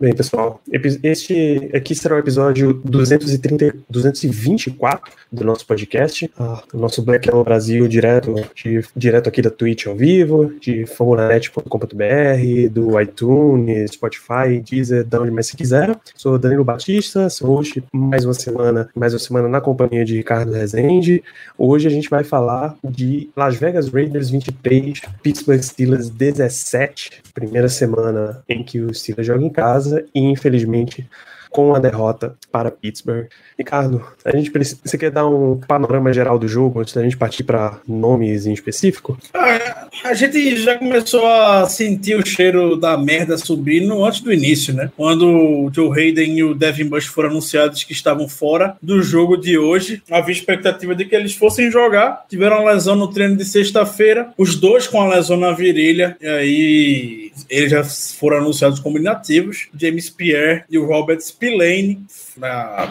[0.00, 0.60] Bem, pessoal,
[1.02, 7.42] este aqui será o episódio 230, 224 do nosso podcast, ah, o nosso Black Yellow
[7.42, 15.02] Brasil direto, de, direto aqui da Twitch ao vivo, de famulanet.com.br, do iTunes, Spotify, Deezer,
[15.02, 15.98] de onde mais se quiser.
[16.14, 20.52] Sou Danilo Batista, sou host mais uma semana, mais uma semana na companhia de Ricardo
[20.52, 21.24] Rezende.
[21.58, 28.42] Hoje a gente vai falar de Las Vegas Raiders 23, Pittsburgh Steelers 17, primeira semana
[28.48, 31.08] em que o Steelers joga em casa casa e, infelizmente,
[31.50, 33.26] com a derrota para Pittsburgh.
[33.58, 37.16] Ricardo, a gente precisa, você quer dar um panorama geral do jogo antes da gente
[37.16, 39.18] partir para nomes em específico?
[39.34, 44.72] Ah, a gente já começou a sentir o cheiro da merda subindo antes do início,
[44.72, 44.90] né?
[44.96, 49.36] Quando o Joe Hayden e o Devin Bush foram anunciados que estavam fora do jogo
[49.36, 52.24] de hoje, havia expectativa de que eles fossem jogar.
[52.28, 56.26] Tiveram uma lesão no treino de sexta-feira, os dois com a lesão na virilha, e
[56.26, 59.68] aí eles já foram anunciados como inativos.
[59.78, 62.04] James Pierre e o Robert Spillane,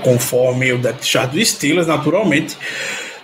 [0.04, 2.58] conforme o depth chart do Steelers, naturalmente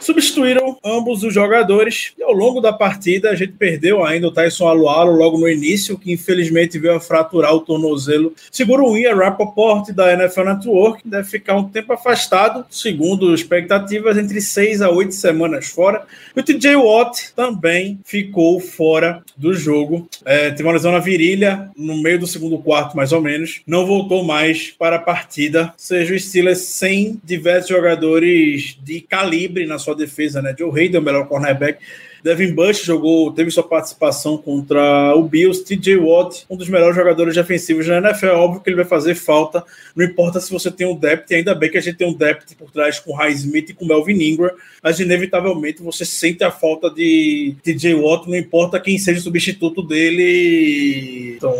[0.04, 4.68] substituíram ambos os jogadores e ao longo da partida a gente perdeu ainda o Tyson
[4.68, 8.34] Alualo logo no início, que infelizmente veio a fraturar o tornozelo.
[8.52, 14.42] Segundo o Ian Rappaport da NFL Network, deve ficar um tempo afastado, segundo expectativas, entre
[14.42, 16.06] seis a oito semanas fora.
[16.36, 20.08] E o TJ Watt também ficou fora do jogo.
[20.26, 23.62] É, teve uma lesão na virilha no meio do segundo quarto, mais ou menos.
[23.66, 25.66] Não voltou mais para a partida.
[25.66, 30.54] Ou seja, o Steelers sem diversos jogadores de calibre na sua sua defesa, né?
[30.58, 31.80] Joe Hayden, o melhor cornerback.
[32.24, 35.64] Devin Bush jogou, teve sua participação contra o Bills.
[35.64, 38.28] TJ Watt, um dos melhores jogadores defensivos da NFL.
[38.28, 39.64] É óbvio que ele vai fazer falta.
[39.94, 42.56] Não importa se você tem um depth, ainda bem que a gente tem um depth
[42.58, 44.52] por trás com High Smith e com Melvin Ingram,
[44.82, 49.84] mas inevitavelmente você sente a falta de TJ Watt, não importa quem seja o substituto
[49.84, 51.36] dele.
[51.36, 51.54] Então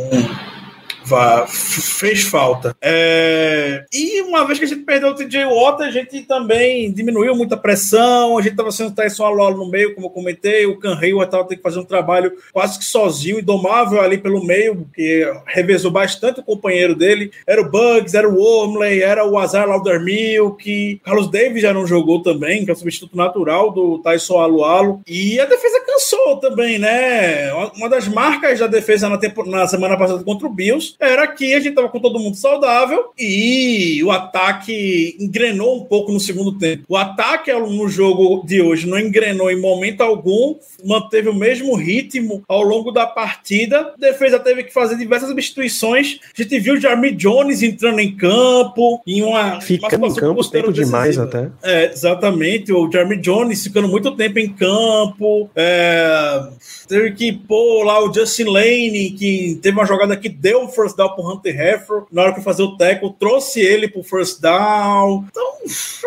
[1.06, 2.76] vá, fez falta.
[2.82, 3.86] É...
[3.94, 7.58] E uma vez que a gente perdeu o TJ Watt, a gente também diminuiu muita
[7.58, 11.26] pressão, a gente estava sendo Tyson Alolo no meio, como eu comentei, o Can Hayward
[11.26, 15.32] estava tendo que fazer um trabalho quase que sozinho e domável ali pelo meio, porque
[15.46, 21.02] revezou bastante o companheiro dele, era o Bugs, era o Wormley, era o Azar Laudermilk,
[21.04, 25.40] Carlos Davis já não jogou também, que é o substituto natural do Tyson Alualo, e
[25.40, 27.54] a defesa cansou também, né?
[27.76, 31.54] Uma das marcas da defesa na, tempo, na semana passada contra o Bills era que
[31.54, 36.58] a gente tava com todo mundo saudável e o ataque engrenou um pouco no segundo
[36.58, 36.84] tempo.
[36.88, 42.44] O ataque no jogo de hoje não engrenou em momento algum, manteve o mesmo ritmo
[42.48, 43.94] ao longo da partida.
[43.96, 46.20] A defesa teve que fazer diversas substituições.
[46.38, 49.62] A gente viu o Jarmy Jones entrando em campo, em uma.
[49.62, 51.50] Ficando em campo tempo demais até.
[51.64, 52.72] É, exatamente.
[52.72, 55.50] O Jarmy Jones ficando muito tempo em campo.
[55.56, 56.48] É,
[56.88, 60.98] teve que pôr lá o Justin Lane, que teve uma jogada que deu o first
[60.98, 65.26] down pro Hunter Heffer, na hora que fazer o tackle, trouxe ele pro first down.
[65.30, 65.54] Então,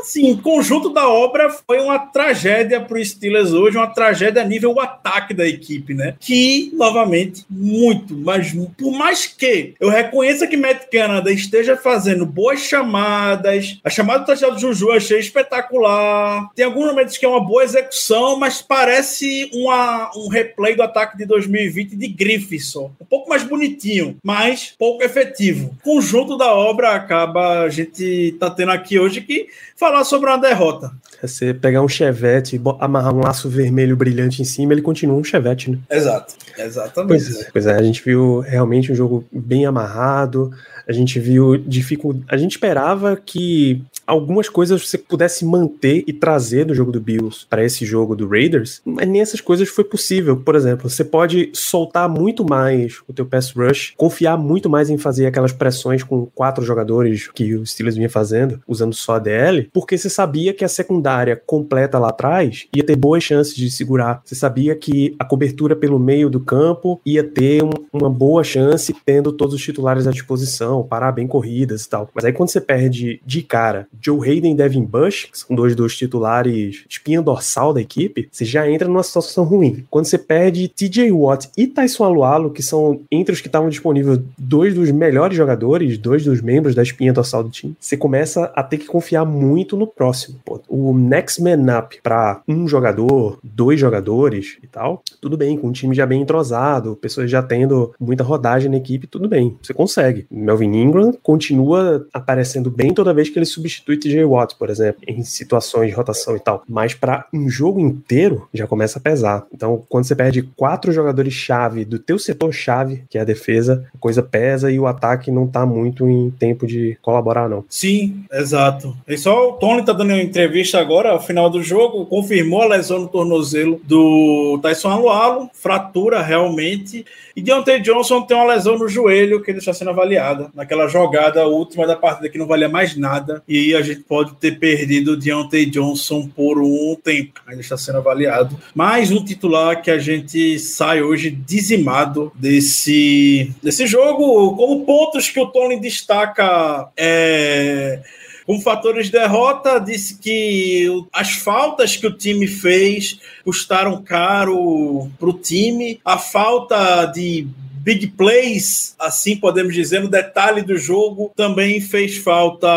[0.00, 5.32] assim, conjunto da obra foi uma tragédia pro Steelers hoje, uma tragédia a nível ataque
[5.32, 6.14] da equipe, né?
[6.20, 12.60] Que, novamente, muito, mas por mais que eu reconheça que Matt Canada esteja fazendo boas
[12.60, 16.50] chamadas, a chamada do touchdown do Juju eu achei espetacular.
[16.54, 21.16] Tem alguns momentos que é uma boa execução, mas parece uma, um replay do ataque
[21.16, 22.92] de 2020 de Griffithson.
[23.00, 25.76] Um pouco mais bonitinho, mas pouco efetivo.
[25.80, 30.38] O conjunto da obra acaba, a gente tá tendo aqui hoje que falar sobre uma
[30.38, 30.92] derrota.
[31.22, 35.16] É você pegar um chevette e amarrar um laço vermelho brilhante em cima, ele continua
[35.16, 35.78] um chevette, né?
[35.90, 37.08] Exato, exatamente.
[37.08, 40.52] Pois, é, pois é, a gente viu realmente um jogo bem amarrado,
[40.86, 42.26] a gente viu dificuldade.
[42.28, 47.46] A gente esperava que algumas coisas você pudesse manter e trazer do jogo do Bills
[47.48, 50.36] para esse jogo do Raiders, mas nem essas coisas foi possível.
[50.36, 54.98] Por exemplo, você pode soltar muito mais o teu pass rush, confiar muito mais em
[54.98, 59.68] fazer aquelas pressões com quatro jogadores que o Steelers vinha fazendo, usando só a DL,
[59.72, 64.22] porque você sabia que a secundária completa lá atrás ia ter boas chances de segurar.
[64.24, 68.94] Você sabia que a cobertura pelo meio do campo ia ter um, uma boa chance
[69.04, 72.08] tendo todos os titulares à disposição, parar bem corridas e tal.
[72.14, 75.74] Mas aí quando você perde de cara Joe Hayden e Devin Bush, que são dois
[75.74, 79.84] dos titulares espinha dorsal da equipe, você já entra numa situação ruim.
[79.90, 84.20] Quando você perde TJ Watt e Tyson Alualo, que são entre os que estavam disponíveis
[84.38, 88.62] dois dos melhores jogadores, dois dos membros da espinha dorsal do time, você começa a
[88.62, 90.38] ter que confiar muito no próximo.
[90.44, 95.68] Pô, o next man up para um jogador, dois jogadores e tal, tudo bem, com
[95.68, 99.72] um time já bem entrosado, pessoas já tendo muita rodagem na equipe, tudo bem, você
[99.72, 100.26] consegue.
[100.30, 105.22] Melvin Ingram continua aparecendo bem toda vez que ele substitui TJ Watt, por exemplo, em
[105.22, 106.62] situações de rotação e tal.
[106.66, 109.46] Mas para um jogo inteiro já começa a pesar.
[109.52, 114.22] Então, quando você perde quatro jogadores-chave do teu setor-chave, que é a defesa, a coisa
[114.22, 117.64] pesa e o ataque não tá muito em tempo de colaborar, não.
[117.68, 118.96] Sim, exato.
[119.06, 122.66] E só o Tony tá dando uma entrevista agora, ao final do jogo, confirmou a
[122.66, 127.04] lesão no tornozelo do Tyson Alualo, fratura realmente.
[127.34, 131.46] E Deontay Johnson tem uma lesão no joelho que ele está sendo avaliada naquela jogada
[131.46, 133.42] última da partida que não valia mais nada.
[133.46, 137.40] E a gente pode ter perdido o Deontay Johnson por um tempo.
[137.46, 138.58] Ainda está sendo avaliado.
[138.74, 144.56] Mais um titular que a gente sai hoje dizimado desse, desse jogo.
[144.56, 148.00] Como pontos que o Tony destaca é
[148.46, 155.28] como fatores de derrota, disse que as faltas que o time fez custaram caro para
[155.28, 156.00] o time.
[156.04, 157.48] A falta de
[157.86, 162.68] big plays, assim podemos dizer, no detalhe do jogo, também fez falta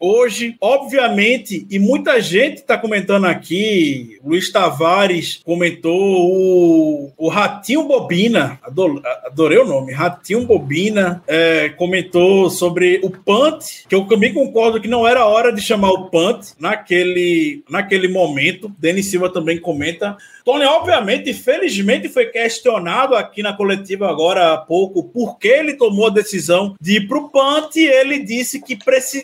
[0.00, 0.56] hoje.
[0.60, 8.58] Obviamente, e muita gente está comentando aqui, Luiz Tavares comentou o, o Ratinho Bobina,
[9.24, 14.88] adorei o nome, Ratinho Bobina, é, comentou sobre o punt, que eu também concordo que
[14.88, 18.72] não era hora de chamar o punt naquele, naquele momento.
[18.76, 20.16] Denis Silva também comenta.
[20.48, 26.06] Tony, obviamente, felizmente, foi questionado aqui na coletiva agora há pouco por que ele tomou
[26.06, 28.78] a decisão de ir para o punt e ele disse que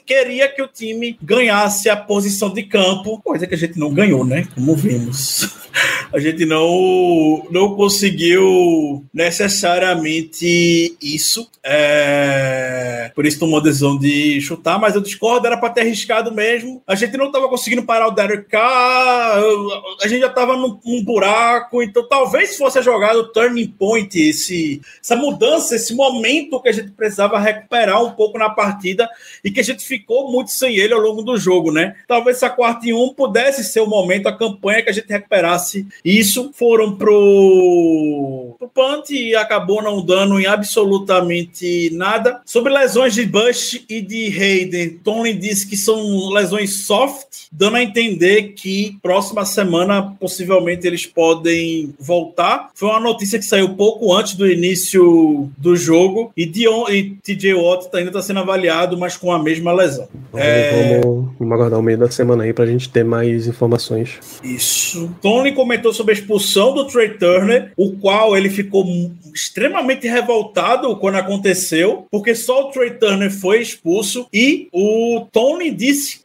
[0.05, 4.23] queria que o time ganhasse a posição de campo, coisa que a gente não ganhou,
[4.23, 4.47] né?
[4.55, 5.49] Como vimos.
[6.13, 11.51] A gente não, não conseguiu necessariamente isso.
[11.65, 13.11] É...
[13.15, 16.83] Por isso tomou a decisão de chutar, mas eu discordo, era para ter arriscado mesmo.
[16.87, 19.43] A gente não estava conseguindo parar o Derek Carr,
[20.03, 24.21] a gente já estava num, num buraco, então talvez fosse a jogada o turning point,
[24.21, 29.09] esse, essa mudança, esse momento que a gente precisava recuperar um pouco na partida
[29.45, 31.95] e que a gente ficou muito sem ele ao longo do jogo, né?
[32.09, 35.87] Talvez essa quarta e um pudesse ser o momento, a campanha que a gente recuperasse
[36.05, 36.51] isso.
[36.53, 42.41] Foram pro, pro punt e acabou não dando em absolutamente nada.
[42.45, 47.83] Sobre lesões de Bush e de Hayden, Tony disse que são lesões soft, dando a
[47.83, 52.71] entender que próxima semana possivelmente eles podem voltar.
[52.75, 57.55] Foi uma notícia que saiu pouco antes do início do jogo e, Dion, e TJ
[57.55, 60.09] Watt ainda está sendo avaliado, mas com a mesma lesão.
[60.35, 61.01] É...
[61.01, 64.19] Vamos, vamos aguardar o meio da semana aí para a gente ter mais informações.
[64.43, 65.11] Isso.
[65.21, 68.85] Tony comentou sobre a expulsão do Trey Turner, o qual ele ficou
[69.35, 76.21] extremamente revoltado quando aconteceu, porque só o Trey Turner foi expulso e o Tony disse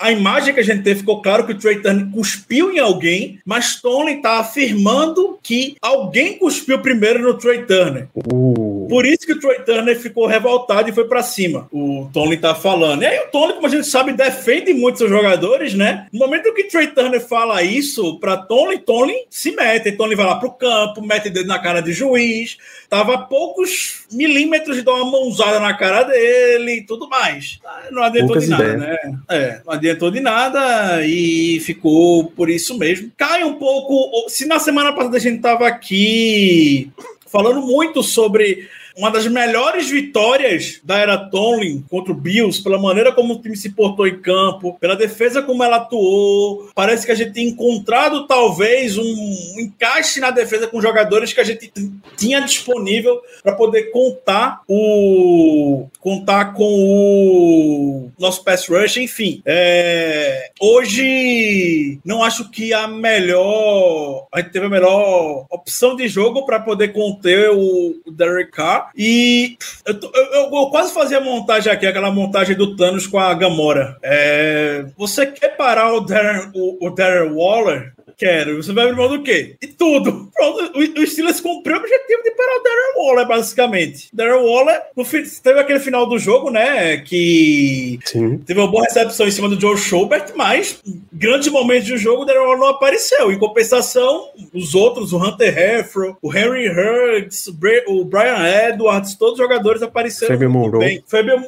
[0.00, 3.38] a imagem que a gente teve ficou claro que o Trey Turner cuspiu em alguém,
[3.44, 8.08] mas Tony está afirmando que alguém cuspiu primeiro no Trey Turner.
[8.14, 8.73] Uh.
[8.88, 11.68] Por isso que o Trey Turner ficou revoltado e foi para cima.
[11.72, 13.02] O Tony tá falando.
[13.02, 16.06] E aí o Tony, como a gente sabe, defende muito seus jogadores, né?
[16.12, 19.92] No momento que o Trey Turner fala isso para Tony, Tony se mete.
[19.92, 22.56] Tony vai lá pro campo, mete dedo na cara de juiz.
[22.88, 27.58] Tava a poucos milímetros de dar uma mãozada na cara dele e tudo mais.
[27.90, 28.80] Não adiantou Poucas de nada, ideias.
[28.80, 29.18] né?
[29.30, 33.10] É, não adiantou de nada e ficou por isso mesmo.
[33.16, 34.28] Cai um pouco.
[34.28, 36.90] Se na semana passada a gente estava aqui
[37.34, 43.12] falando muito sobre uma das melhores vitórias da era Tomlin contra o Bills, pela maneira
[43.12, 46.70] como o time se portou em campo, pela defesa como ela atuou.
[46.74, 51.44] Parece que a gente tem encontrado talvez um encaixe na defesa com jogadores que a
[51.44, 51.72] gente
[52.16, 59.42] tinha disponível para poder contar o contar com o nosso pass rush, enfim.
[59.44, 66.44] É, hoje não acho que a melhor a gente teve a melhor opção de jogo
[66.44, 71.86] para poder conter o, Derek Carr e eu, eu, eu, quase fazia a montagem aqui,
[71.86, 73.96] aquela montagem do Thanos com a Gamora.
[74.02, 77.93] É, você quer parar o Darren, o, o Darren Waller?
[78.16, 78.62] Quero.
[78.62, 79.56] Você vai abrir mão do quê?
[79.60, 80.30] E tudo.
[80.34, 84.08] Pronto, o, o Steelers cumpriu o objetivo de parar o Darren Waller, basicamente.
[84.12, 86.98] Darren Waller, no teve aquele final do jogo, né?
[86.98, 88.38] Que Sim.
[88.38, 90.80] teve uma boa recepção em cima do Joe Schobert, mas
[91.12, 93.32] grandes momentos do jogo, o Darren Waller não apareceu.
[93.32, 97.48] Em compensação, os outros, o Hunter Heffro, o Henry Hurts,
[97.86, 100.84] o Brian Edwards, todos os jogadores apareceram Fabian Monroe.
[100.84, 101.04] bem.
[101.06, 101.44] Fabian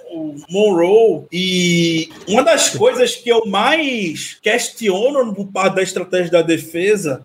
[0.49, 1.25] Monroe.
[1.33, 6.56] E uma das coisas que eu mais questiono por parte da estratégia da defesa,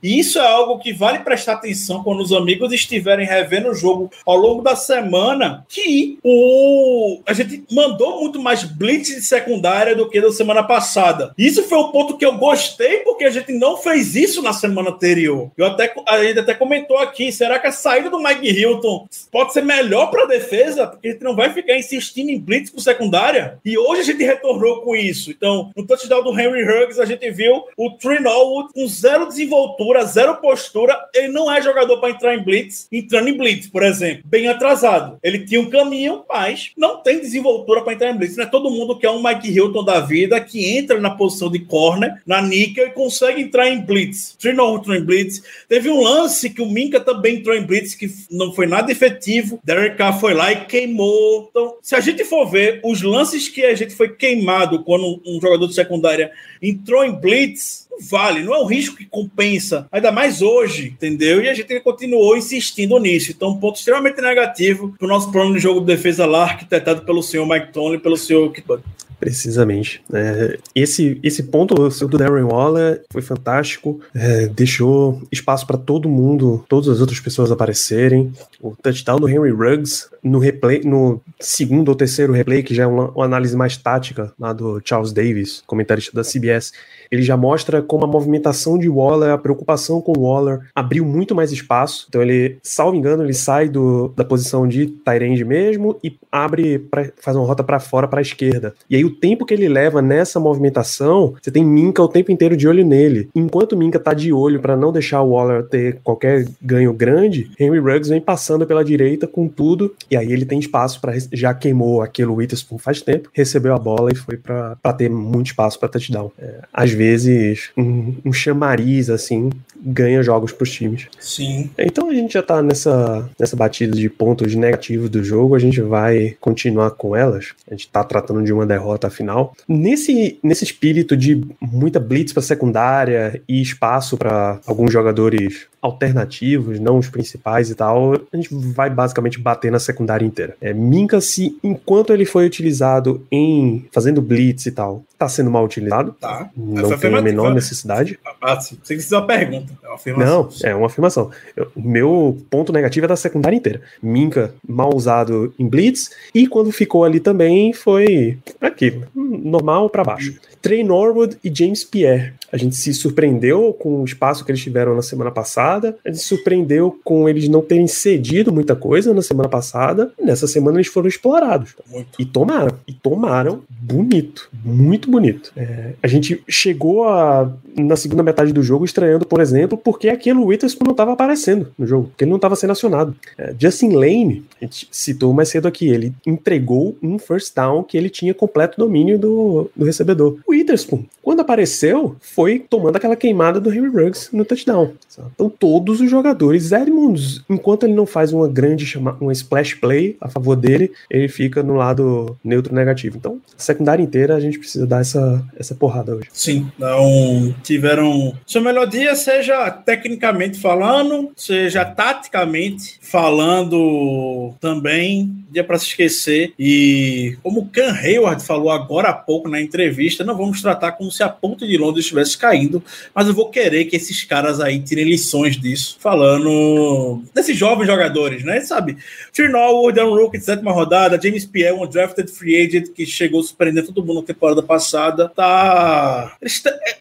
[0.01, 4.11] e isso é algo que vale prestar atenção quando os amigos estiverem revendo o jogo
[4.25, 10.09] ao longo da semana, que o a gente mandou muito mais blitz de secundária do
[10.09, 11.33] que da semana passada.
[11.37, 14.89] Isso foi um ponto que eu gostei, porque a gente não fez isso na semana
[14.89, 15.51] anterior.
[15.57, 19.53] Eu até, a gente até comentou aqui, será que a saída do Mike Hilton pode
[19.53, 20.87] ser melhor para a defesa?
[20.87, 23.59] Porque a gente não vai ficar insistindo em blitz com secundária.
[23.63, 25.31] E hoje a gente retornou com isso.
[25.31, 27.89] Então, no touchdown do Henry Huggs, a gente viu o
[28.21, 30.97] Norwood com zero desenvoltura, zero postura.
[31.13, 35.17] Ele não é jogador para entrar em blitz, entrando em blitz, por exemplo, bem atrasado.
[35.23, 38.37] Ele tinha um caminho, mas não tem desenvoltura para entrar em blitz.
[38.37, 41.49] Não é todo mundo que é um Mike Hilton da vida que entra na posição
[41.49, 44.37] de corner, na níquel e consegue entrar em blitz.
[44.53, 45.41] Norwood entrou em blitz.
[45.67, 49.59] Teve um lance que o Minka também entrou em blitz, que não foi nada efetivo.
[49.63, 51.47] Derek Carr foi lá e queimou.
[51.49, 55.39] Então, se a gente for ver os lances que a gente foi queimado quando um
[55.41, 60.41] jogador de secundária entrou em blitz, vale, não é um risco que compensa, ainda mais
[60.41, 61.41] hoje, entendeu?
[61.41, 63.31] E a gente continuou insistindo nisso.
[63.31, 67.03] Então, um ponto extremamente negativo para o nosso plano de jogo de defesa lá, arquitetado
[67.03, 68.83] pelo senhor Mike Tony e pelo senhor Kitbud.
[69.21, 70.01] Precisamente.
[70.11, 76.65] É, esse, esse ponto do Darren Waller foi fantástico, é, deixou espaço para todo mundo,
[76.67, 78.33] todas as outras pessoas aparecerem.
[78.59, 82.87] O touchdown do Henry Ruggs no replay, no segundo ou terceiro replay, que já é
[82.87, 86.71] uma, uma análise mais tática lá do Charles Davis, comentarista da CBS,
[87.11, 91.51] ele já mostra como a movimentação de Waller, a preocupação com Waller, abriu muito mais
[91.51, 92.05] espaço.
[92.07, 97.09] Então ele, salvo engano, ele sai do, da posição de Tyrande mesmo e abre, pra,
[97.19, 98.73] faz uma rota para fora, para a esquerda.
[98.89, 102.55] E aí o tempo que ele leva nessa movimentação, você tem Minka o tempo inteiro
[102.55, 103.27] de olho nele.
[103.35, 107.79] Enquanto Minka tá de olho para não deixar o Waller ter qualquer ganho grande, Henry
[107.79, 112.01] Ruggs vem passando pela direita com tudo e aí ele tem espaço para já queimou
[112.01, 116.31] aquilo Witherspoon faz tempo, recebeu a bola e foi para ter muito espaço para touchdown.
[116.39, 119.49] É, às vezes um, um chamariz assim
[119.81, 121.07] ganha jogos para os times.
[121.19, 121.69] Sim.
[121.77, 125.81] Então a gente já tá nessa, nessa batida de pontos negativos do jogo, a gente
[125.81, 127.53] vai continuar com elas.
[127.69, 129.53] A gente tá tratando de uma derrota final.
[129.67, 136.99] Nesse, nesse espírito de muita blitz para secundária e espaço para alguns jogadores alternativos, não
[136.99, 140.55] os principais e tal, a gente vai basicamente bater na secundária inteira.
[140.61, 145.65] É, Minka, se enquanto ele foi utilizado em fazendo blitz e tal, tá sendo mal
[145.65, 146.15] utilizado.
[146.19, 146.49] Tá.
[146.55, 148.19] Não tem a menor necessidade.
[148.41, 148.77] Ah, sim.
[148.81, 149.70] Você precisa uma pergunta.
[149.83, 150.43] É uma afirmação.
[150.43, 151.31] Não, é uma afirmação.
[151.75, 153.81] O meu ponto negativo é da secundária inteira.
[154.01, 160.35] Minka mal usado em blitz e quando ficou ali também foi aqui, normal para baixo.
[160.61, 162.33] Trey Norwood e James Pierre.
[162.51, 165.97] A gente se surpreendeu com o espaço que eles tiveram na semana passada.
[166.05, 170.11] A gente se surpreendeu com eles não terem cedido muita coisa na semana passada.
[170.21, 171.75] Nessa semana eles foram explorados.
[171.89, 172.21] Muito.
[172.21, 172.77] E tomaram.
[172.85, 174.49] E tomaram bonito.
[174.63, 175.51] Muito bonito.
[175.55, 180.39] É, a gente chegou a, na segunda metade do jogo estranhando, por exemplo, porque aquele
[180.39, 182.07] Witherspoon não estava aparecendo no jogo.
[182.09, 183.15] Porque ele não estava sendo acionado.
[183.37, 187.97] É, Justin Lane, a gente citou mais cedo aqui, ele entregou um first down que
[187.97, 190.37] ele tinha completo domínio do, do recebedor.
[190.47, 194.93] O Witherspoon, quando apareceu, foi tomando aquela queimada do Henry Ruggs no touchdown.
[195.33, 200.15] Então todos os jogadores, Edmonds, enquanto ele não faz uma grande chama, uma splash play
[200.21, 203.17] a favor dele, ele fica no lado neutro negativo.
[203.17, 206.27] Então, a secundária inteira a gente precisa dar essa, essa porrada hoje.
[206.31, 215.77] Sim, não tiveram seu melhor dia, seja tecnicamente falando, seja taticamente falando também, dia para
[215.77, 216.53] se esquecer.
[216.57, 221.23] E como Ken Hayward falou agora há pouco na entrevista, não vamos tratar como se
[221.23, 225.05] a ponte de Londres estivesse caindo, mas eu vou querer que esses caras aí tirem
[225.05, 228.61] lições disso, falando desses jovens jogadores, né?
[228.61, 228.97] Sabe?
[229.33, 233.87] Chernow, Dan Rook de sétima rodada, James Pierre, um drafted free agent que chegou surpreendendo
[233.87, 236.35] todo mundo na temporada passada, tá.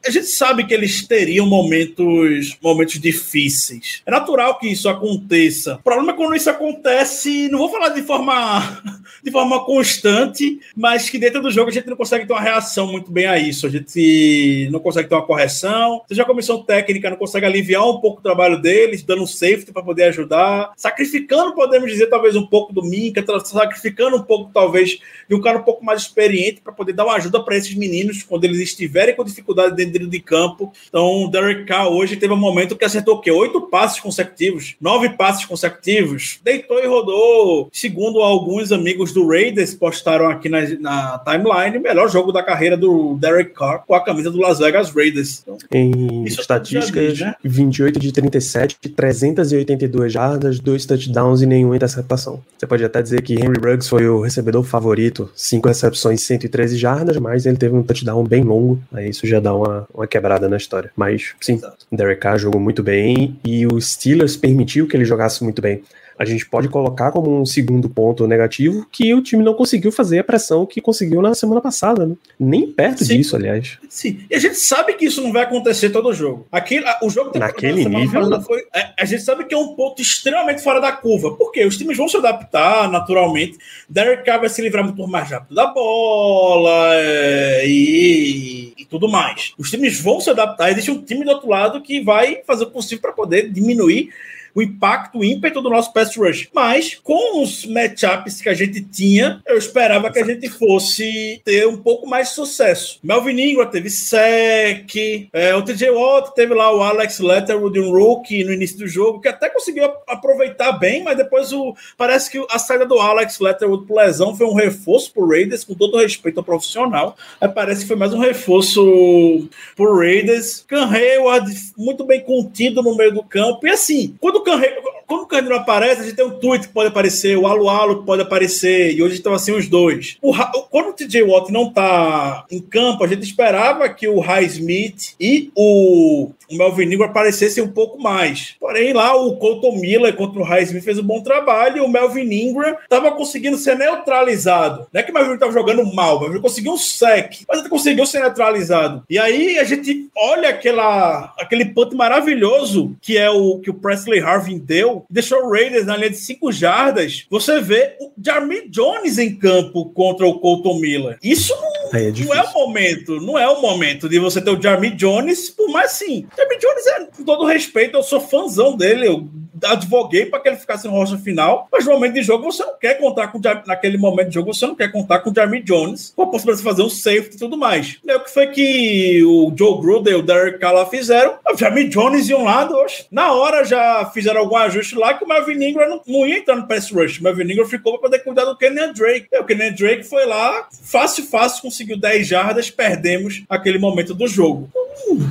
[0.07, 4.02] A gente sabe que eles teriam momentos, momentos difíceis.
[4.04, 5.76] É natural que isso aconteça.
[5.76, 8.82] O problema é quando isso acontece, não vou falar de forma,
[9.23, 12.87] de forma constante, mas que dentro do jogo a gente não consegue ter uma reação
[12.87, 13.66] muito bem a isso.
[13.66, 18.00] A gente não consegue ter uma correção, seja a comissão técnica não consegue aliviar um
[18.00, 22.47] pouco o trabalho deles, dando um safety para poder ajudar, sacrificando, podemos dizer, talvez um
[22.47, 26.73] pouco do Minka, sacrificando um pouco, talvez, de um cara um pouco mais experiente para
[26.73, 30.73] poder dar uma ajuda para esses meninos quando eles estiverem com dificuldade dentro de campo.
[30.88, 33.30] Então, o Derek Carr hoje teve um momento que acertou o quê?
[33.30, 37.29] Oito passes consecutivos, nove passes consecutivos, deitou e rodou.
[37.72, 43.16] Segundo alguns amigos do Raiders postaram aqui na, na timeline, melhor jogo da carreira do
[43.16, 45.42] Derek Carr com a camisa do Las Vegas Raiders.
[45.42, 47.34] Então, em estatísticas, diz, né?
[47.42, 52.40] 28 de 37, 382 jardas, dois touchdowns e nenhuma interceptação.
[52.58, 57.16] Você pode até dizer que Henry Ruggs foi o recebedor favorito, cinco recepções, 113 jardas,
[57.16, 60.56] mas ele teve um touchdown bem longo, aí isso já dá uma, uma quebrada na
[60.56, 60.90] história.
[60.96, 61.60] Mas, sim,
[61.90, 65.82] Derek Carr jogou muito bem e o Steelers permitiu que ele jogasse muito bem
[66.20, 70.18] a gente pode colocar como um segundo ponto negativo que o time não conseguiu fazer
[70.18, 72.14] a pressão que conseguiu na semana passada, né?
[72.38, 73.16] Nem perto Sim.
[73.16, 73.78] disso, aliás.
[73.88, 76.46] Sim, e a gente sabe que isso não vai acontecer todo jogo.
[76.52, 78.38] Aqui, o jogo Naquele nível.
[78.42, 81.34] Foi, é, a gente sabe que é um ponto extremamente fora da curva.
[81.34, 81.64] Por quê?
[81.64, 83.56] Os times vão se adaptar naturalmente.
[83.88, 89.54] Derek Carr vai se livrar muito mais rápido da bola é, e, e tudo mais.
[89.56, 90.70] Os times vão se adaptar.
[90.70, 94.10] Existe um time do outro lado que vai fazer o possível para poder diminuir
[94.54, 96.49] o impacto, o ímpeto do nosso pass rush.
[96.54, 101.66] Mas com os matchups que a gente tinha, eu esperava que a gente fosse ter
[101.66, 102.99] um pouco mais de sucesso.
[103.02, 104.90] Melvin Ingram teve sec,
[105.33, 109.21] é, o TJ Watt teve lá o Alex Letterwood, um rookie no início do jogo,
[109.21, 113.87] que até conseguiu aproveitar bem, mas depois o, parece que a saída do Alex Letterwood
[113.87, 117.16] por lesão foi um reforço pro Raiders, com todo respeito ao profissional.
[117.40, 120.64] Aí parece que foi mais um reforço pro Raiders.
[120.66, 123.66] Can Hayward muito bem contido no meio do campo.
[123.66, 126.69] E assim, quando o Can, quando o Can não aparece, a gente tem um tweet
[126.69, 130.17] que pode aparecer, o Alu Alu que pode aparecer, e hoje estão assim os dois.
[130.23, 130.33] O,
[130.71, 135.17] quando o TJ Watt não tá em campo, a gente esperava que o High Smith
[135.19, 138.55] e o, o Melvin Ingram aparecessem um pouco mais.
[138.61, 141.88] Porém, lá o Colton Miller contra o High Smith fez um bom trabalho e o
[141.88, 144.87] Melvin Ingram estava conseguindo ser neutralizado.
[144.93, 147.69] Não é que o Melvin estava jogando mal, mas ele conseguiu um sec, mas ele
[147.69, 149.02] conseguiu ser neutralizado.
[149.11, 154.21] E aí a gente olha aquela, aquele ponto maravilhoso que é o que o Presley
[154.21, 157.26] Harvin deu, deixou o Raiders na linha de 5 jardas.
[157.30, 161.19] Você vê o Jarmy Jones em campo contra o Colton Miller.
[161.23, 164.61] Isso não é, não é, o momento, não é o momento de você ter o
[164.61, 166.26] Jarmy Jones, por mais sim.
[166.37, 169.28] Jarmy Jones é, com todo respeito, eu sou fãzão dele, eu
[169.64, 172.78] advoguei para que ele ficasse em rocha final, mas no momento de jogo você não
[172.78, 176.12] quer contar com naquele momento de jogo você não quer contar com o Jeremy Jones
[176.14, 177.99] com a possibilidade de fazer um safety e tudo mais.
[178.04, 181.38] E o que foi que o Joe Gruden e o Derek Carr fizeram?
[181.52, 185.25] O Jeremy Jones de um lado, oxe, na hora já fizeram algum ajuste lá que
[185.25, 187.18] o Melvin Ingram não, não ia entrar no pass rush.
[187.18, 189.26] O Melvin Ingram ficou para poder cuidar do Kenny Drake.
[189.32, 194.26] E o Kenny Drake foi lá, fácil, fácil, conseguiu 10 jardas, perdemos aquele momento do
[194.26, 194.68] jogo.
[195.08, 195.28] Hum,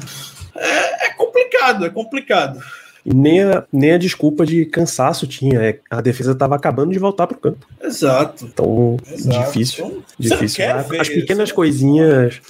[0.56, 2.60] é, é complicado, é complicado.
[3.06, 5.60] E nem a, nem a desculpa de cansaço tinha.
[5.62, 7.66] É, a defesa estava acabando de voltar para o campo.
[7.82, 8.46] Exato.
[8.46, 9.46] Então, Exato.
[9.46, 9.86] difícil.
[9.86, 10.66] Então, difícil.
[11.00, 12.42] As pequenas coisinhas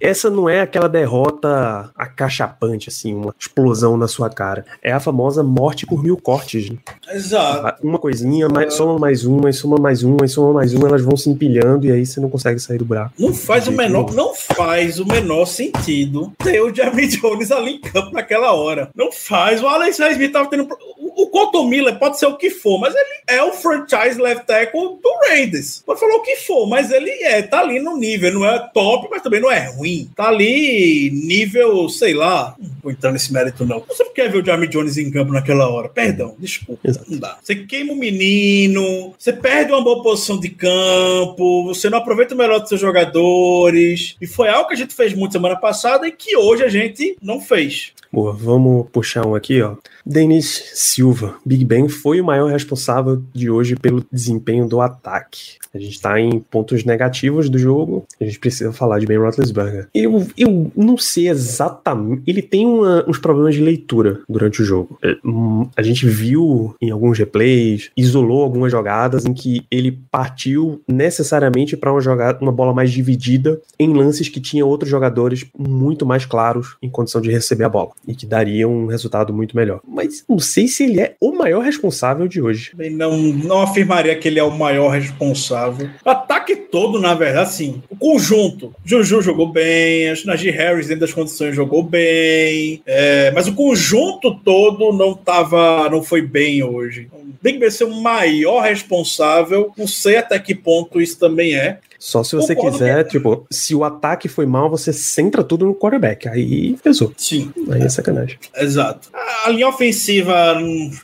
[0.00, 4.64] essa não é aquela derrota acachapante, assim, uma explosão na sua cara.
[4.82, 6.70] É a famosa morte por mil cortes.
[6.70, 6.78] Né?
[7.12, 7.86] Exato.
[7.86, 11.28] Uma coisinha, mais, soma mais uma, soma mais uma, soma mais uma, elas vão se
[11.28, 13.12] empilhando e aí você não consegue sair do buraco.
[13.18, 17.80] Não faz o menor, não faz o menor sentido ter o Jeremy Jones ali em
[17.80, 18.88] campo naquela hora.
[18.94, 19.62] Não faz.
[19.62, 20.68] O Alex Smith tava tendo.
[20.98, 24.46] O, o Colton Miller pode ser o que for, mas ele é o franchise left
[24.46, 25.82] tackle do Raiders.
[25.84, 28.32] Pode falar o que for, mas ele é, tá ali no nível.
[28.32, 29.89] Não é top, mas também não é ruim.
[30.14, 32.54] Tá ali nível, sei lá.
[32.58, 33.82] Não vou entrar nesse mérito, não.
[33.86, 35.88] Você quer ver o Jamie Jones em campo naquela hora?
[35.88, 36.88] Perdão, desculpa.
[36.88, 37.10] Exato.
[37.10, 37.38] Não dá.
[37.42, 42.38] Você queima o menino, você perde uma boa posição de campo, você não aproveita o
[42.38, 44.16] melhor dos seus jogadores.
[44.20, 47.16] E foi algo que a gente fez muito semana passada e que hoje a gente
[47.22, 47.92] não fez.
[48.12, 49.76] Boa, vamos puxar um aqui, ó.
[50.04, 55.58] Denis Silva, Big Ben foi o maior responsável de hoje pelo desempenho do ataque.
[55.72, 59.88] A gente está em pontos negativos do jogo, a gente precisa falar de Ben Roethlisberger.
[59.94, 62.22] Eu, eu não sei exatamente.
[62.26, 64.98] Ele tem uma, uns problemas de leitura durante o jogo.
[65.04, 70.82] É, hum, a gente viu em alguns replays, isolou algumas jogadas em que ele partiu
[70.88, 72.00] necessariamente para uma
[72.40, 77.20] uma bola mais dividida em lances que tinha outros jogadores muito mais claros em condição
[77.20, 79.80] de receber a bola e que daria um resultado muito melhor.
[79.86, 82.72] Mas não sei se ele é o maior responsável de hoje.
[82.92, 85.88] Não, não afirmaria que ele é o maior responsável.
[86.04, 87.82] O ataque todo, na verdade, sim.
[87.88, 88.74] O conjunto.
[88.84, 92.82] Juju jogou bem, a Najee Harris, dentro das condições, jogou bem.
[92.86, 97.08] É, mas o conjunto todo não tava, não foi bem hoje.
[97.42, 101.78] Big Ben ser o maior responsável, não sei até que ponto isso também é.
[102.00, 105.66] Só se você Concordo quiser, que- tipo, se o ataque foi mal, você centra tudo
[105.66, 106.26] no quarterback.
[106.28, 107.12] Aí pesou.
[107.16, 107.52] Sim.
[107.70, 108.38] Aí é sacanagem.
[108.56, 109.08] Exato.
[109.44, 110.56] A linha ofensiva,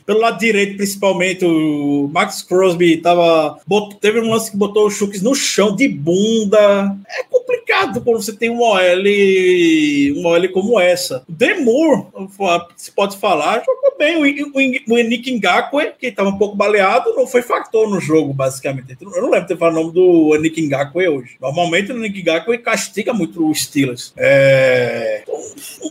[0.07, 3.59] pelo lado direito, principalmente, o Max Crosby tava,
[4.01, 6.95] teve um lance que botou o Chucks no chão de bunda.
[7.07, 11.23] É complicado quando você tem uma OL, uma OL como essa.
[11.29, 12.07] O Demur,
[12.75, 14.17] se pode falar, jogou bem.
[14.17, 18.33] O, o, o Nick Ngakwe, que estava um pouco baleado, não foi fator no jogo,
[18.33, 18.97] basicamente.
[18.99, 21.37] Eu não lembro de ter falado o nome do Nick Ngakwe hoje.
[21.41, 24.13] Normalmente o Ngakwe castiga muito os Steelers.
[24.17, 25.23] É...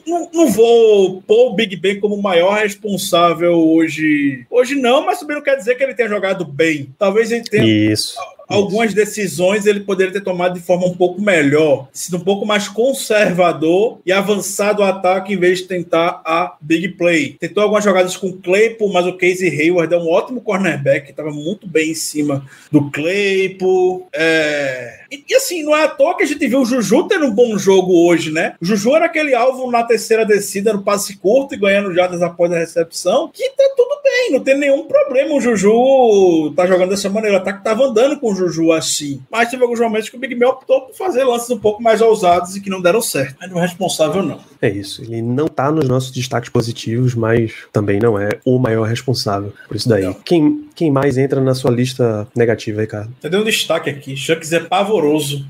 [0.07, 4.47] Não, não vou pôr o Big Ben como o maior responsável hoje.
[4.51, 6.95] Hoje não, mas também não quer dizer que ele tenha jogado bem.
[6.99, 8.17] Talvez ele tenha Isso.
[8.49, 12.69] Algumas decisões ele poderia ter tomado de forma um pouco melhor, sido um pouco mais
[12.69, 17.37] conservador e avançado o ataque em vez de tentar a big play.
[17.41, 21.31] Tentou algumas jogadas com o Claypool, mas o Casey Hayward é um ótimo cornerback, estava
[21.31, 24.09] muito bem em cima do Claypool.
[24.13, 25.01] É...
[25.11, 27.31] E, e, assim, não é à toa que a gente viu o Juju tendo um
[27.31, 28.55] bom jogo hoje, né?
[28.61, 32.53] O Juju era aquele alvo na terceira descida, no passe curto e ganhando jardas após
[32.53, 35.35] a recepção, que tá tudo bem, não tem nenhum problema.
[35.35, 39.21] O Juju tá jogando dessa maneira, o ataque tava andando com o Juju assim.
[39.31, 42.01] Mas teve alguns momentos que o Big Ben optou por fazer lances um pouco mais
[42.01, 43.37] ousados e que não deram certo.
[43.41, 44.41] Mas não é responsável, não.
[44.61, 45.03] É isso.
[45.03, 49.77] Ele não tá nos nossos destaques positivos, mas também não é o maior responsável por
[49.77, 50.15] isso daí.
[50.25, 53.13] Quem, quem mais entra na sua lista negativa, Ricardo?
[53.23, 54.17] Eu dei um destaque aqui.
[54.17, 55.47] Chucks é pavoroso.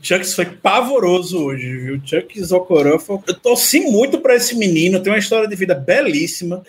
[0.00, 2.00] Chucks foi pavoroso hoje, viu?
[2.04, 3.18] Chucks Okorafa.
[3.26, 5.00] Eu torci muito pra esse menino.
[5.00, 6.62] Tem uma história de vida belíssima.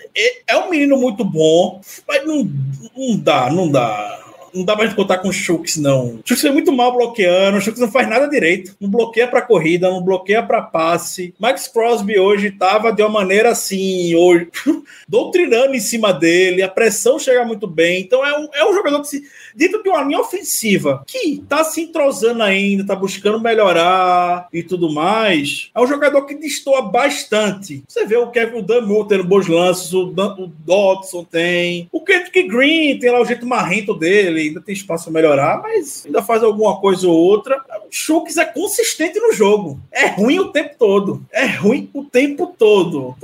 [0.47, 2.49] É um menino muito bom, mas não,
[2.95, 4.22] não dá, não dá
[4.53, 6.15] não dá gente contar com o Chucks, não.
[6.15, 8.75] O Chucks é muito mal bloqueando, o Chucks não faz nada direito.
[8.79, 11.33] Não bloqueia pra corrida, não bloqueia pra passe.
[11.39, 14.49] Max Crosby hoje tava de uma maneira assim, hoje,
[15.07, 18.01] doutrinando em cima dele, a pressão chega muito bem.
[18.01, 19.23] Então é um, é um jogador que se.
[19.55, 24.91] Dentro de uma linha ofensiva que tá se entrosando ainda, tá buscando melhorar e tudo
[24.91, 27.83] mais, é um jogador que destoa bastante.
[27.87, 32.43] Você vê o Kevin o tendo bons lances, o, Dan, o Dodson tem, o Kendrick
[32.43, 36.43] Green tem lá o jeito marrento dele, ainda tem espaço para melhorar, mas ainda faz
[36.43, 37.61] alguma coisa ou outra.
[37.89, 39.79] Chucks é consistente no jogo.
[39.91, 41.23] É ruim o tempo todo.
[41.31, 43.15] É ruim o tempo todo.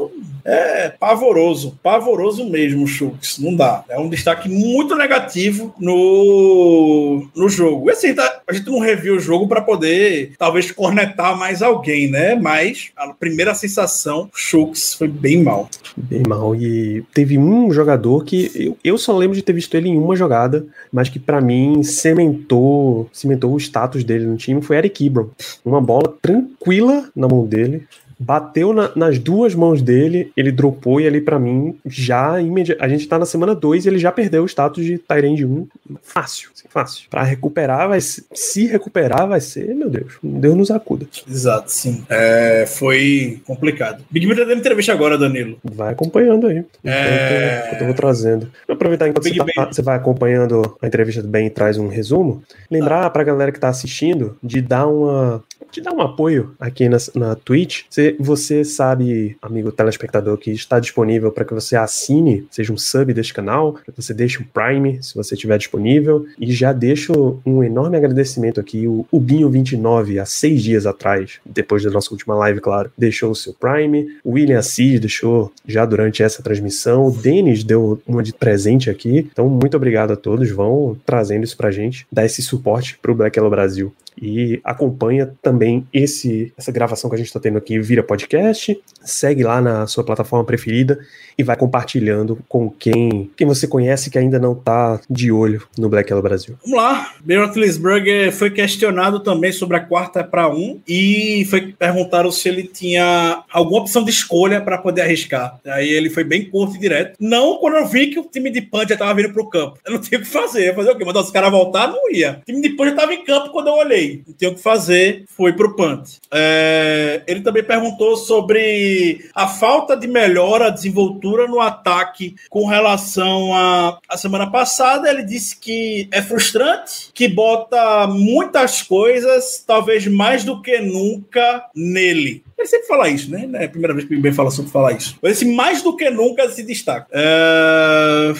[0.45, 1.77] É pavoroso.
[1.82, 3.39] Pavoroso mesmo Chucks.
[3.39, 3.84] Não dá.
[3.89, 7.89] É um destaque muito negativo no, no jogo.
[7.89, 12.10] E assim, tá, a gente não reviu o jogo para poder, talvez, cornetar mais alguém,
[12.10, 12.36] né?
[12.36, 15.69] Mas a primeira sensação, Chucks foi bem mal.
[15.97, 16.55] Bem mal.
[16.55, 20.15] E teve um jogador que eu, eu só lembro de ter visto ele em uma
[20.15, 25.30] jogada, mas que para mim cimentou, cimentou o status dele no time foi Eric Ebron.
[25.63, 27.88] Uma bola tranquila na mão dele,
[28.19, 32.84] bateu na, nas duas mãos dele, ele dropou e ali para mim já imediatamente.
[32.84, 35.67] A gente tá na semana 2 e ele já perdeu o status de Tyrande 1.
[36.01, 37.10] Fácil, assim, fácil.
[37.10, 41.08] Para recuperar, vai se, se recuperar, vai ser, meu Deus, Deus nos acuda.
[41.27, 42.03] Exato, sim.
[42.10, 44.03] É, foi complicado.
[44.12, 45.58] Big Ben tá dando entrevista agora, Danilo.
[45.63, 46.63] Vai acompanhando aí.
[46.84, 47.63] É...
[47.67, 48.51] Enquanto eu vou trazendo.
[48.67, 51.88] Vou aproveitar enquanto você, tá, você, vai acompanhando a entrevista do Ben e traz um
[51.88, 52.43] resumo.
[52.69, 53.10] Lembrar ah.
[53.10, 57.36] pra galera que tá assistindo de dar uma de dar um apoio aqui na, na
[57.36, 57.84] Twitch.
[57.89, 63.13] Você, você sabe, amigo telespectador, que está disponível para que você assine, seja um sub
[63.13, 66.26] deste canal, para que você deixe um Prime, se você tiver disponível.
[66.39, 68.88] E já deixo um enorme agradecimento aqui.
[68.88, 73.54] O Ubinho29, há seis dias atrás, depois da nossa última live, claro, deixou o seu
[73.54, 74.17] Prime.
[74.24, 77.08] O William Assis deixou já durante essa transmissão.
[77.08, 79.28] O Denis deu uma de presente aqui.
[79.32, 80.50] Então, muito obrigado a todos.
[80.50, 85.88] Vão trazendo isso pra gente, dar esse suporte pro Black Hello Brasil e acompanha também
[85.93, 90.03] esse essa gravação que a gente está tendo aqui vira podcast, segue lá na sua
[90.03, 90.99] plataforma preferida
[91.38, 95.89] e vai compartilhando com quem quem você conhece que ainda não está de olho no
[95.89, 96.55] Black Hello Brasil.
[96.63, 102.32] Vamos lá, Ben Roethlisberger foi questionado também sobre a quarta para um e foi perguntaram
[102.32, 105.60] se ele tinha alguma opção de escolha para poder arriscar.
[105.65, 107.15] Aí ele foi bem curto e direto.
[107.19, 109.77] Não quando eu vi que o time de punch já estava vindo pro campo.
[109.86, 110.75] Eu não tinha o que fazer.
[110.75, 111.05] Fazer o quê?
[111.05, 111.88] Mandar os caras voltar?
[111.88, 112.39] Não ia.
[112.41, 114.62] O time de punch já estava em campo quando eu olhei não tinha o que
[114.62, 116.17] fazer, foi pro punt.
[116.32, 123.89] É, ele também perguntou sobre a falta de melhora, desenvoltura no ataque com relação à
[123.89, 125.10] a, a semana passada.
[125.10, 132.43] Ele disse que é frustrante, que bota muitas coisas, talvez mais do que nunca, nele.
[132.58, 133.50] Ele sempre fala isso, né?
[133.54, 135.17] É a primeira vez que o Ben fala sobre falar isso.
[135.22, 137.08] Mas mais do que nunca se destaca.
[137.12, 138.34] É...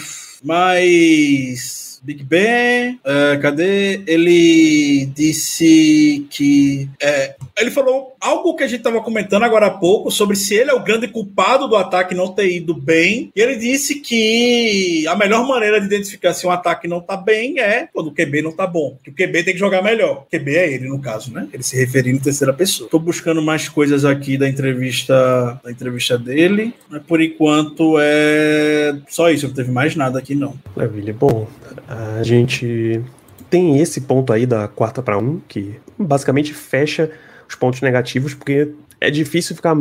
[0.44, 4.02] Mas Big Ben, é, cadê?
[4.08, 6.90] Ele disse que.
[7.02, 10.72] É, ele falou algo que a gente estava comentando agora há pouco sobre se ele
[10.72, 13.32] é o grande culpado do ataque não ter ido bem.
[13.36, 17.60] E ele disse que a melhor maneira de identificar se um ataque não tá bem
[17.60, 18.98] é quando o QB não tá bom.
[19.04, 20.26] Que o QB tem que jogar melhor.
[20.26, 21.48] O QB é ele, no caso, né?
[21.54, 22.90] Ele se referindo em terceira pessoa.
[22.90, 29.30] Tô buscando mais coisas aqui da entrevista, da entrevista dele, mas por enquanto é só
[29.30, 29.48] isso.
[29.48, 30.56] Não teve mais nada aqui, não.
[30.76, 31.14] Maravilha.
[31.14, 31.48] Bom,
[31.90, 33.02] a gente
[33.50, 37.10] tem esse ponto aí da quarta para um, que basicamente fecha
[37.48, 38.72] os pontos negativos, porque
[39.02, 39.76] é difícil ficar.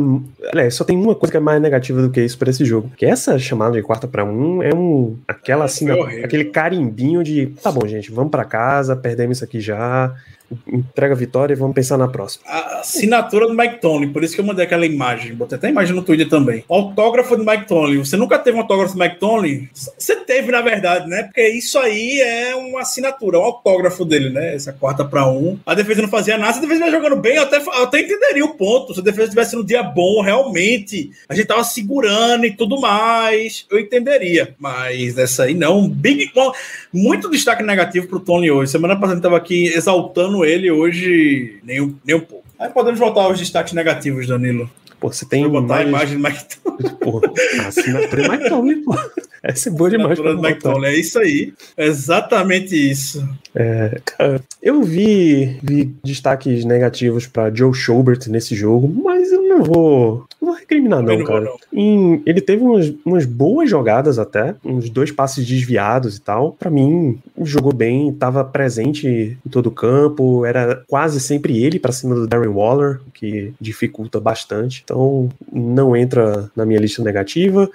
[0.51, 2.89] Aliás, só tem uma coisa que é mais negativa do que isso para esse jogo.
[2.97, 5.17] Que essa chamada de quarta para um é um.
[5.27, 5.87] aquela assim,
[6.23, 7.47] aquele carimbinho de.
[7.61, 10.15] Tá bom, gente, vamos para casa, perdemos isso aqui já
[10.67, 12.43] entrega a vitória e vamos pensar na próxima.
[12.47, 15.35] A assinatura do Mike Tony, por isso que eu mandei aquela imagem.
[15.35, 16.63] Botei até a imagem no Twitter também.
[16.67, 17.97] Autógrafo do Mike Tony.
[17.97, 19.69] Você nunca teve um autógrafo do Mike Tony?
[19.73, 21.23] Você teve, na verdade, né?
[21.23, 24.55] Porque isso aí é uma assinatura, um autógrafo dele, né?
[24.55, 25.59] Essa quarta para um.
[25.65, 27.99] A defesa não fazia nada, se a defesa vai jogando bem, eu até, eu até
[28.01, 28.93] entenderia o ponto.
[28.93, 33.65] Se a defesa tivesse no dia bom, realmente, a gente tava segurando e tudo mais,
[33.69, 34.55] eu entenderia.
[34.57, 35.87] Mas essa aí não.
[35.87, 36.31] Big,
[36.91, 38.71] muito destaque negativo pro Tony hoje.
[38.71, 42.45] Semana passada gente tava aqui exaltando ele hoje nem um, nem um pouco.
[42.57, 44.69] Aí podemos voltar aos destaques negativos, Danilo.
[44.99, 45.85] Pô, você tem botar mais...
[45.85, 46.95] a imagem do McTominay.
[46.99, 47.21] Pô,
[47.63, 48.95] a assinatura do McTominay, pô.
[49.43, 50.19] Essa é boa demais.
[50.19, 51.53] McTominay, é isso aí.
[51.77, 53.27] É exatamente isso.
[53.55, 59.63] É, cara, eu vi, vi destaques negativos para Joe Schobert nesse jogo, mas eu não
[59.63, 61.41] vou, não vou recriminar, não, não cara.
[61.41, 61.57] Não.
[61.73, 66.53] Em, ele teve umas, umas boas jogadas até, uns dois passes desviados e tal.
[66.53, 71.91] Para mim, jogou bem, estava presente em todo o campo, era quase sempre ele para
[71.91, 74.81] cima do Darren Waller, que dificulta bastante.
[74.83, 77.69] Então, não entra na minha lista negativa.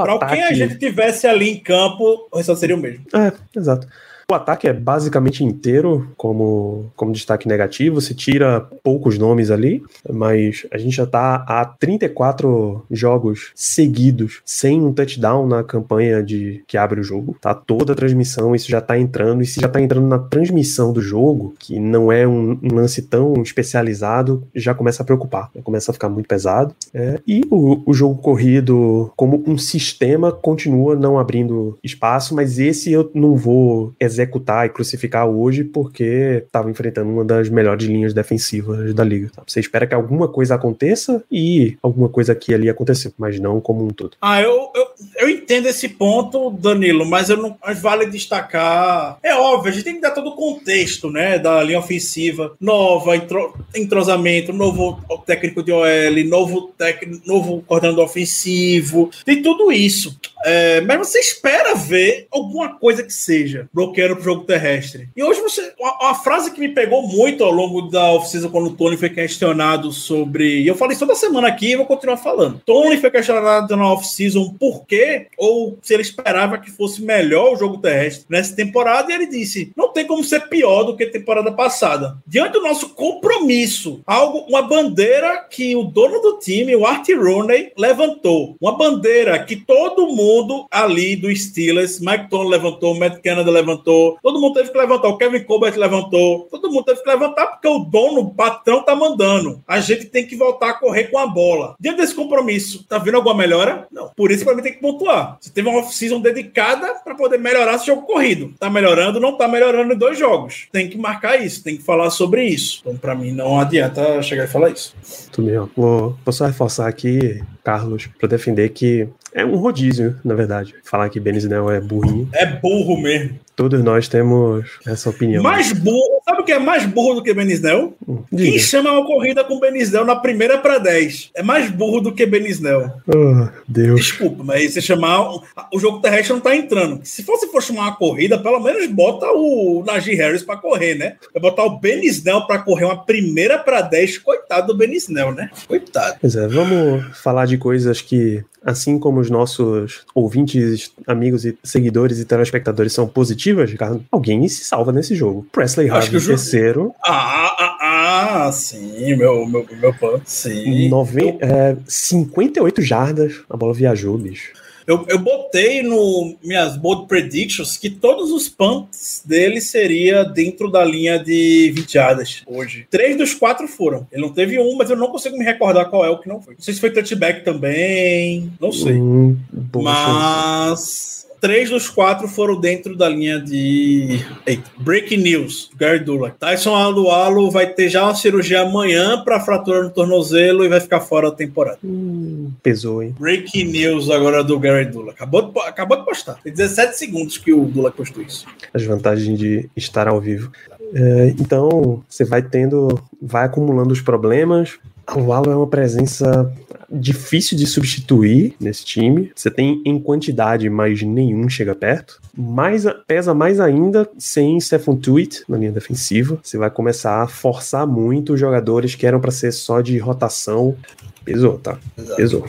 [0.00, 0.34] Para ataque...
[0.34, 3.04] quem a gente tivesse ali em campo, o resultado seria o mesmo.
[3.14, 3.86] É, exato.
[4.32, 10.66] O ataque é basicamente inteiro como, como destaque negativo, você tira poucos nomes ali, mas
[10.72, 16.78] a gente já tá há 34 jogos seguidos sem um touchdown na campanha de que
[16.78, 17.36] abre o jogo.
[17.42, 20.94] Tá toda a transmissão, isso já tá entrando, e se já tá entrando na transmissão
[20.94, 25.60] do jogo, que não é um, um lance tão especializado, já começa a preocupar, já
[25.60, 26.74] começa a ficar muito pesado.
[26.94, 32.90] É, e o, o jogo corrido, como um sistema, continua não abrindo espaço, mas esse
[32.90, 38.14] eu não vou executar executar e crucificar hoje porque estava enfrentando uma das melhores linhas
[38.14, 39.30] defensivas da liga.
[39.46, 43.84] Você espera que alguma coisa aconteça e alguma coisa aqui ali aconteceu, mas não como
[43.84, 44.16] um todo.
[44.20, 44.86] Ah, eu, eu,
[45.18, 49.18] eu entendo esse ponto, Danilo, mas eu não mas vale destacar.
[49.22, 53.16] É óbvio, a gente tem que dar todo o contexto, né, da linha ofensiva nova,
[53.16, 60.18] entro, entrosamento, novo técnico de OL, novo técnico, novo coordenador ofensivo, tem tudo isso.
[60.44, 65.08] É, mas você espera ver alguma coisa que seja bloqueando pro jogo terrestre.
[65.16, 65.72] E hoje você.
[65.78, 69.10] Uma, uma frase que me pegou muito ao longo da oficina quando o Tony foi
[69.10, 70.62] questionado sobre.
[70.62, 72.60] E eu falei toda semana aqui e vou continuar falando.
[72.64, 77.56] Tony foi questionado na off-season por quê, ou se ele esperava que fosse melhor o
[77.56, 81.10] jogo terrestre nessa temporada, e ele disse: não tem como ser pior do que a
[81.10, 82.16] temporada passada.
[82.26, 87.72] Diante do nosso compromisso, algo, uma bandeira que o dono do time, o Art Rooney,
[87.76, 88.56] levantou.
[88.60, 92.00] Uma bandeira que todo mundo mundo ali do Steelers.
[92.00, 95.08] Mike Tony levantou, Matt Canada levantou, todo mundo teve que levantar.
[95.08, 98.94] O Kevin Colbert levantou, todo mundo teve que levantar porque o dono, o patrão, tá
[98.94, 99.62] mandando.
[99.66, 101.74] A gente tem que voltar a correr com a bola.
[101.78, 103.86] Diante desse compromisso, tá vendo alguma melhora?
[103.90, 104.10] Não.
[104.16, 105.36] Por isso, para mim, tem que pontuar.
[105.40, 108.54] Você teve uma off-season dedicada para poder melhorar esse jogo corrido.
[108.58, 110.68] Tá melhorando, não tá melhorando em dois jogos.
[110.72, 112.80] Tem que marcar isso, tem que falar sobre isso.
[112.80, 114.94] Então, para mim, não adianta chegar e falar isso.
[115.30, 120.34] Tudo bem, vou, vou só reforçar aqui, Carlos, para defender que é um rodízio, na
[120.34, 120.74] verdade.
[120.84, 122.28] Falar que Benisnel é burrinho.
[122.32, 123.38] É burro mesmo.
[123.62, 125.40] Todos nós temos essa opinião.
[125.40, 127.94] Mais burro, sabe o que é mais burro do que Benisnel?
[128.08, 132.12] Hum, Quem chama uma corrida com Benisnel na primeira para 10 é mais burro do
[132.12, 132.90] que Benisnel.
[133.06, 134.00] Oh, Deus.
[134.00, 135.30] Desculpa, mas você chamar.
[135.72, 137.02] O jogo terrestre não tá entrando.
[137.04, 141.14] Se fosse for chamar uma corrida, pelo menos bota o Najee Harris para correr, né?
[141.32, 144.18] Vai botar o Benisnel para correr uma primeira para 10.
[144.18, 145.50] Coitado do Benisnel, né?
[145.68, 146.16] Coitado.
[146.20, 152.18] Pois é, vamos falar de coisas que, assim como os nossos ouvintes, amigos e seguidores
[152.18, 155.46] e telespectadores são positivos positivas, Ricardo, alguém se salva nesse jogo.
[155.52, 156.94] Presley Harvey, o terceiro.
[157.04, 160.20] Ah, ah, ah, sim, meu, meu, meu pan.
[160.24, 160.88] Sim.
[160.88, 161.36] Nove...
[161.40, 164.52] É, 58 jardas, a bola viajou, bicho.
[164.86, 170.84] Eu, eu botei no minhas bold predictions que todos os punts dele seria dentro da
[170.84, 172.86] linha de 20 jardas hoje.
[172.90, 174.06] Três dos quatro foram.
[174.10, 176.40] Ele não teve um, mas eu não consigo me recordar qual é o que não
[176.40, 176.54] foi.
[176.54, 178.94] Não sei se foi touchback também, não sei.
[178.94, 179.36] Hum,
[179.74, 184.24] mas três dos quatro foram dentro da linha de.
[184.46, 186.38] Eita, breaking news: Gary Dulac.
[186.38, 191.00] Tyson Alualo vai ter já uma cirurgia amanhã para fratura no tornozelo e vai ficar
[191.00, 191.78] fora da temporada.
[191.84, 193.14] Hum, pesou, hein?
[193.18, 195.16] Breaking news agora do Gary Dulac.
[195.16, 196.34] Acabou de, acabou de postar.
[196.44, 198.46] Tem 17 segundos que o Dulac postou isso.
[198.72, 200.52] As vantagens de estar ao vivo.
[200.94, 204.78] É, então, você vai tendo, vai acumulando os problemas.
[205.14, 206.52] O é uma presença
[206.90, 209.32] difícil de substituir nesse time.
[209.34, 212.20] Você tem em quantidade, mas nenhum chega perto.
[212.36, 216.38] Mais, pesa mais ainda sem Stephen Tweet na linha defensiva.
[216.42, 220.76] Você vai começar a forçar muito os jogadores que eram para ser só de rotação.
[221.24, 221.78] Pesou, tá?
[221.96, 222.16] Exato.
[222.16, 222.46] Pesou.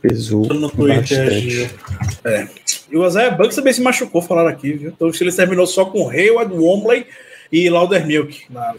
[0.00, 1.70] Pesou bastante.
[2.24, 2.48] É.
[2.90, 4.90] E o Isaiah Bucks também se machucou, falaram aqui, viu?
[4.90, 7.06] Então o Steelers terminou só com Hayward, Wombley
[7.52, 8.74] e Laudermilk na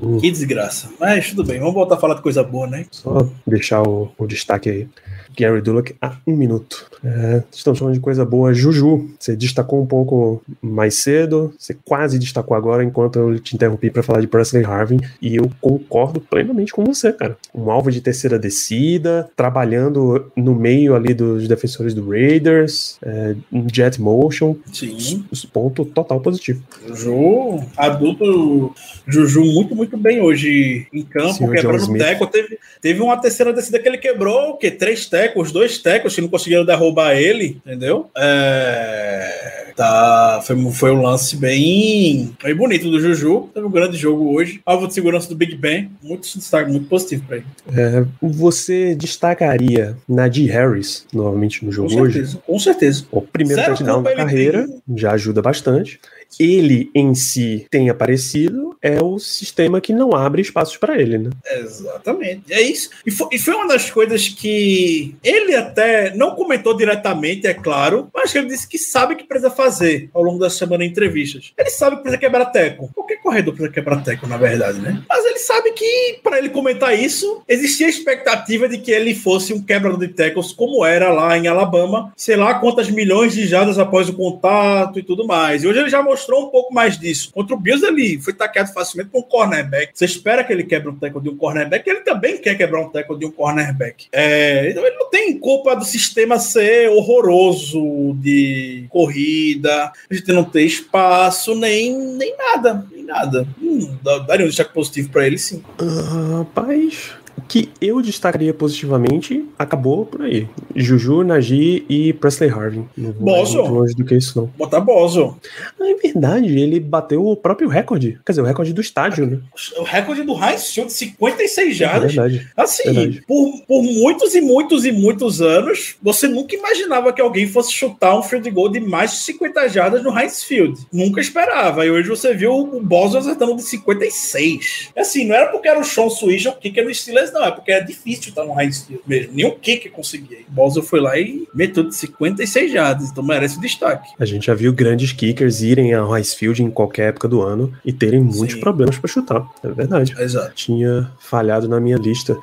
[0.00, 0.18] Uh.
[0.18, 0.90] Que desgraça.
[0.98, 2.86] Mas tudo bem, vamos voltar a falar de coisa boa, né?
[2.90, 4.88] Só deixar o, o destaque aí.
[5.36, 6.90] Gary Dulac a um minuto.
[7.04, 8.54] É, estamos falando de coisa boa.
[8.54, 13.90] Juju, você destacou um pouco mais cedo, você quase destacou agora enquanto eu te interrompi
[13.90, 17.36] para falar de Presley Harvin, e eu concordo plenamente com você, cara.
[17.54, 23.66] Um alvo de terceira descida, trabalhando no meio ali dos defensores do Raiders, é, um
[23.72, 24.56] jet motion.
[24.72, 25.24] Sim.
[25.52, 26.62] Ponto total positivo.
[26.86, 28.74] Juju, adulto,
[29.06, 32.26] Juju muito, muito bem hoje em campo, Senhor quebrando teco.
[32.26, 34.70] Teve, teve uma terceira descida que ele quebrou, o quê?
[34.70, 35.21] Três tecos,
[35.52, 38.10] dois tecos que não conseguiram derrubar ele, entendeu?
[38.16, 43.50] É, tá, foi, foi um lance bem, bem bonito do Juju.
[43.54, 44.60] Teve um grande jogo hoje.
[44.64, 47.46] Alvo de segurança do Big Ben, muito destaque, muito positivo para ele.
[47.74, 52.42] É, você destacaria Nadir Harris novamente no jogo com certeza, hoje?
[52.46, 53.04] Com certeza.
[53.10, 54.96] O primeiro touchdown da carreira tem...
[54.96, 56.00] já ajuda bastante
[56.38, 61.30] ele em si tem aparecido, é o sistema que não abre espaços para ele, né?
[61.52, 62.52] Exatamente.
[62.52, 62.90] É isso.
[63.06, 68.08] E foi, e foi, uma das coisas que ele até não comentou diretamente, é claro,
[68.12, 71.52] mas ele disse que sabe que precisa fazer ao longo da semana em entrevistas.
[71.56, 72.90] Ele sabe que precisa quebrar teco.
[72.92, 75.02] Qualquer corredor precisa quebrar teco, na verdade, né?
[75.08, 79.52] Mas ele sabe que, para ele comentar isso, existia a expectativa de que ele fosse
[79.52, 83.78] um quebrador de tecos, como era lá em Alabama, sei lá quantas milhões de jardas
[83.78, 85.62] após o contato e tudo mais.
[85.62, 87.30] E hoje ele já mostrou mostrou um pouco mais disso.
[87.32, 89.90] Contra o Bills, ele foi taqueado facilmente com um cornerback.
[89.92, 92.88] Você espera que ele quebre um tackle de um cornerback, ele também quer quebrar um
[92.88, 94.06] tackle de um cornerback.
[94.12, 100.44] É, então ele não tem culpa do sistema ser horroroso de corrida, a gente não
[100.44, 102.86] ter espaço, nem, nem nada.
[102.90, 103.46] Nem nada.
[103.60, 105.62] Hum, daria um destaque positivo para ele, sim.
[105.80, 107.12] Uh, rapaz,
[107.48, 110.48] que eu destacaria positivamente acabou por aí.
[110.74, 112.88] Juju, Najee e Presley Harvin.
[112.96, 113.58] Não vou Bozo.
[113.58, 114.46] muito longe do que isso, não.
[114.56, 115.36] Botar Bozo.
[115.80, 118.18] Ah, é verdade, ele bateu o próprio recorde.
[118.24, 119.38] Quer dizer, o recorde do estádio, né?
[119.78, 122.12] O recorde do High School de 56 jardas.
[122.12, 122.48] É verdade.
[122.56, 123.24] Assim, verdade.
[123.26, 128.18] Por, por muitos e muitos e muitos anos, você nunca imaginava que alguém fosse chutar
[128.18, 130.80] um field goal de mais de 50 jardas no Heinz Field.
[130.92, 131.84] Nunca esperava.
[131.84, 134.90] E hoje você viu o Bozo acertando de 56.
[134.96, 137.44] Assim, não era porque era o Sean Swisher, o kicker do Steelers, não.
[137.44, 139.32] É porque é difícil estar no Heinz Field mesmo.
[139.34, 140.38] Nenhum kicker conseguia.
[140.56, 143.10] O Bozo foi lá e meteu de 56 jardas.
[143.10, 144.10] Então merece destaque.
[144.18, 147.72] A gente já viu grandes kickers irem a Rice Field em qualquer época do ano
[147.84, 148.60] e terem muitos Sim.
[148.60, 149.44] problemas para chutar.
[149.62, 150.14] É verdade.
[150.18, 150.52] Exato.
[150.54, 152.36] Tinha falhado na minha lista.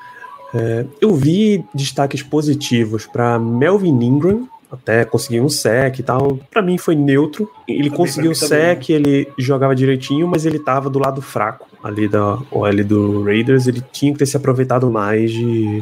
[0.53, 6.39] É, eu vi destaques positivos para Melvin Ingram, até conseguiu um sec e tal.
[6.51, 7.49] Para mim foi neutro.
[7.67, 8.47] Ele Também conseguiu também.
[8.47, 13.65] sec, ele jogava direitinho, mas ele tava do lado fraco ali da OL do Raiders.
[13.67, 15.79] Ele tinha que ter se aproveitado mais de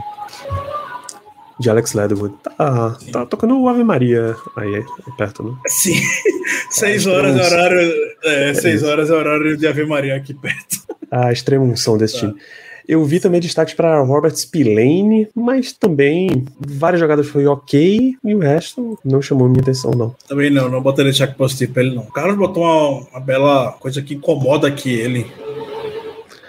[1.59, 2.35] de Alex Leatherwood.
[2.43, 4.83] Tá, tá tocando o Ave Maria aí, aí
[5.17, 5.53] perto, né?
[5.67, 5.95] Sim.
[6.69, 7.91] seis É, horas é horário.
[8.23, 8.89] É, seis isso.
[8.89, 10.77] horas é horário de Ave Maria aqui perto.
[11.09, 12.27] A extrema unção desse Tá.
[12.27, 12.35] time.
[12.87, 18.39] Eu vi também destaques para Robert Spillane, mas também várias jogadas foi ok e o
[18.39, 20.15] resto não chamou minha atenção, não.
[20.25, 22.03] Também não, não botaria destaque positivo pra ele, não.
[22.03, 25.27] O Carlos botou uma, uma bela coisa que incomoda aqui ele.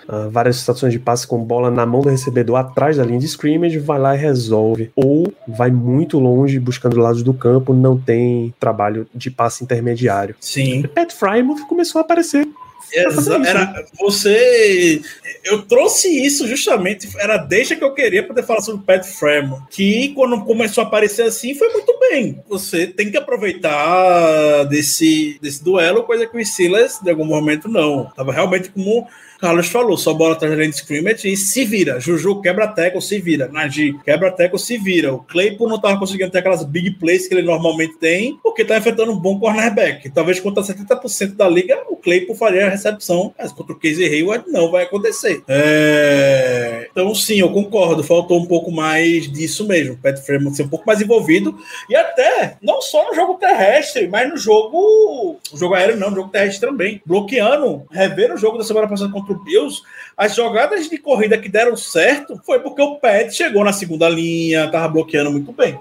[0.08, 3.26] Ah, várias situações de passe com bola na mão do recebedor atrás da linha de
[3.26, 4.90] scrimmage, vai lá e resolve.
[4.96, 10.34] Ou vai muito longe buscando lados do campo, não tem trabalho de passe intermediário.
[10.40, 10.82] Sim.
[10.94, 12.48] Pat Frymouth começou a aparecer.
[12.90, 15.02] Exa era, você.
[15.44, 17.06] Eu trouxe isso justamente.
[17.18, 19.62] Era deixa que eu queria poder falar sobre o Pat Fremont.
[19.70, 22.42] Que quando começou a aparecer assim, foi muito bem.
[22.48, 28.06] Você tem que aproveitar desse, desse duelo, coisa que o Silas, de algum momento, não.
[28.16, 29.06] Tava realmente como
[29.38, 32.00] Carlos falou, só bola atrás da linha de scrimmage e se vira.
[32.00, 33.48] Juju quebra teco, se vira.
[33.48, 35.14] Nagy quebra teco, se vira.
[35.14, 38.76] O Claypool não tava conseguindo ter aquelas big plays que ele normalmente tem, porque tá
[38.76, 40.10] enfrentando um bom cornerback.
[40.10, 44.50] Talvez contra 70% da liga, o Claypool faria a recepção, mas contra o Casey Hayward
[44.50, 45.42] não vai acontecer.
[45.46, 46.88] É...
[46.90, 48.02] Então, sim, eu concordo.
[48.02, 49.94] Faltou um pouco mais disso mesmo.
[49.94, 51.56] O Pat Fremont ser um pouco mais envolvido.
[51.88, 55.36] E até, não só no jogo terrestre, mas no jogo.
[55.52, 57.00] O jogo aéreo não, no jogo terrestre também.
[57.06, 59.82] Bloqueando, rever o jogo da semana passada contra o Bills,
[60.18, 64.68] as jogadas de corrida que deram certo foi porque o Pat chegou na segunda linha,
[64.68, 65.78] tava bloqueando muito bem.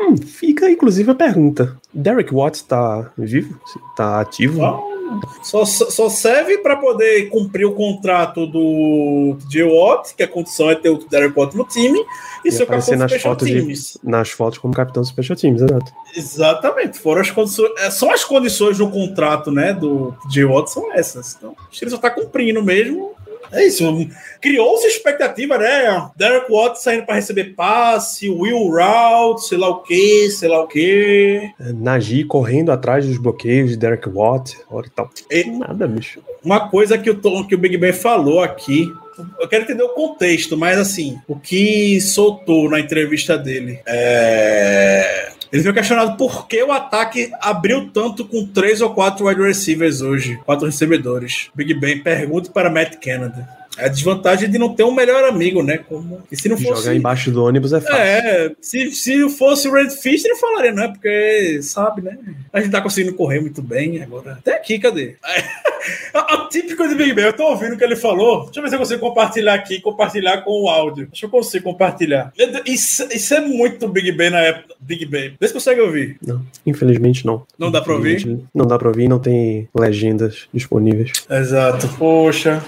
[0.00, 3.58] Hum, fica inclusive a pergunta: Derek Watts tá vivo?
[3.96, 4.64] Tá ativo?
[4.64, 4.96] Ah.
[5.40, 9.62] Só, só serve para poder cumprir o contrato do J.
[9.62, 11.98] Watt, que a condição é ter o Derek Watt no time,
[12.44, 13.98] e, E seu capitão nas Special fotos, Teams.
[14.02, 15.92] de, nas fotos como capitão do Special Teams, exato.
[16.14, 16.98] Exatamente.
[16.98, 20.44] Foram as condições, é, são as condições do contrato, né, do J.
[20.44, 21.36] Watt são essas.
[21.38, 23.14] Então, acho que ele só tá cumprindo mesmo.
[23.52, 23.84] É isso.
[24.40, 26.08] Criou-se expectativa, né?
[26.16, 30.66] Derek Watt saindo para receber passe, Will Route, sei lá o que, sei lá o
[30.66, 31.50] que.
[31.60, 35.10] É, Nagy correndo atrás dos bloqueios de Derek Watt, hora e tal.
[35.30, 36.20] E- Nada, bicho.
[36.44, 38.88] Uma coisa que o, Tom, que o Big Ben falou aqui,
[39.40, 43.80] eu quero entender o contexto, mas assim, o que soltou na entrevista dele.
[43.86, 45.30] É...
[45.52, 50.00] Ele foi questionado por que o ataque abriu tanto com três ou quatro wide receivers
[50.00, 51.48] hoje, quatro recebedores.
[51.54, 53.48] Big Ben pergunta para Matt Canada.
[53.76, 55.78] É a desvantagem de não ter um melhor amigo, né?
[55.78, 56.22] Como...
[56.30, 56.82] E se não fosse.
[56.82, 57.96] Jogar embaixo do ônibus é fácil.
[57.96, 60.88] É, se, se fosse o Red Fish, ele falaria, não é?
[60.88, 62.18] Porque, sabe, né?
[62.52, 64.32] A gente tá conseguindo correr muito bem agora.
[64.32, 65.16] Até aqui, cadê?
[66.14, 68.44] A típico de Big Ben, eu tô ouvindo o que ele falou.
[68.44, 71.06] Deixa eu ver se eu consigo compartilhar aqui, compartilhar com o áudio.
[71.06, 72.32] Deixa eu conseguir compartilhar.
[72.64, 74.74] Isso, isso é muito Big Ben na época.
[74.80, 75.34] Big Ben.
[75.38, 76.16] Vê se consegue ouvir.
[76.24, 77.44] Não, infelizmente não.
[77.58, 78.46] Não dá pra ouvir?
[78.54, 81.12] Não dá pra ouvir, não tem legendas disponíveis.
[81.30, 81.88] Exato.
[81.98, 82.62] Poxa.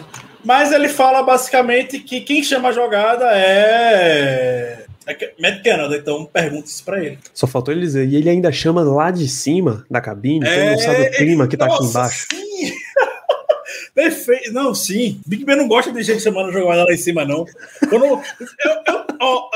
[0.45, 4.85] Mas ele fala basicamente que quem chama a jogada é.
[5.07, 7.19] É Matt Canada, então pergunta isso pra ele.
[7.33, 10.71] Só faltou ele dizer, e ele ainda chama lá de cima da cabine, então ele
[10.73, 12.27] não sabe o clima que tá aqui É, Nossa, embaixo.
[12.31, 12.73] Sim.
[13.95, 14.53] Perfeito.
[14.53, 15.21] Não, sim.
[15.27, 17.45] Big Ben não gosta de gente chamando jogada lá em cima, não.
[17.89, 19.49] Quando, eu, eu- ó,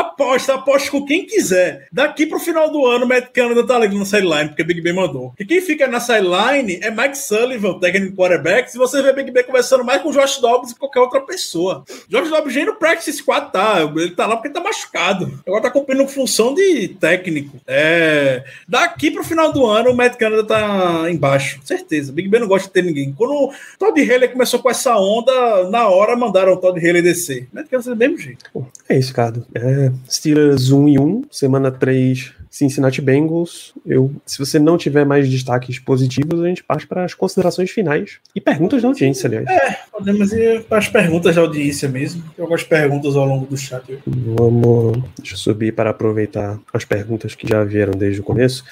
[0.00, 1.88] aposta, aposta com quem quiser.
[1.92, 4.92] Daqui pro final do ano, o Matt Canada tá ali na sideline, porque Big Ben
[4.92, 5.32] mandou.
[5.38, 8.70] E quem fica na sideline é Mike Sullivan, técnico de quarterback.
[8.70, 11.84] Se você vê Big Ben conversando mais com o Josh Dobbs que qualquer outra pessoa.
[12.08, 13.80] Josh Dobbs já no practice squad tá.
[13.82, 15.40] Ele tá lá porque tá machucado.
[15.46, 17.60] Agora tá cumprindo função de técnico.
[17.66, 18.44] É.
[18.68, 21.60] Daqui pro final do ano, o Matt Canada tá embaixo.
[21.64, 22.12] Certeza.
[22.12, 23.12] Big Ben não gosta de ter ninguém.
[23.12, 27.48] Quando o Todd Haley começou com essa onda, na hora mandaram o Todd Haley descer.
[27.52, 28.44] Matt Canada do mesmo jeito.
[28.54, 29.46] Bom, é isso, Ricardo.
[29.54, 33.74] É, Steelers 1 e 1, semana 3, Cincinnati Bengals.
[33.84, 38.18] Eu, se você não tiver mais destaques positivos, a gente parte para as considerações finais
[38.32, 39.44] e perguntas da audiência, aliás.
[39.90, 42.22] Podemos ir para as perguntas da audiência mesmo.
[42.36, 43.98] Tem algumas perguntas ao longo do chat.
[44.06, 45.02] Vamos.
[45.18, 48.64] Deixa eu subir para aproveitar as perguntas que já vieram desde o começo.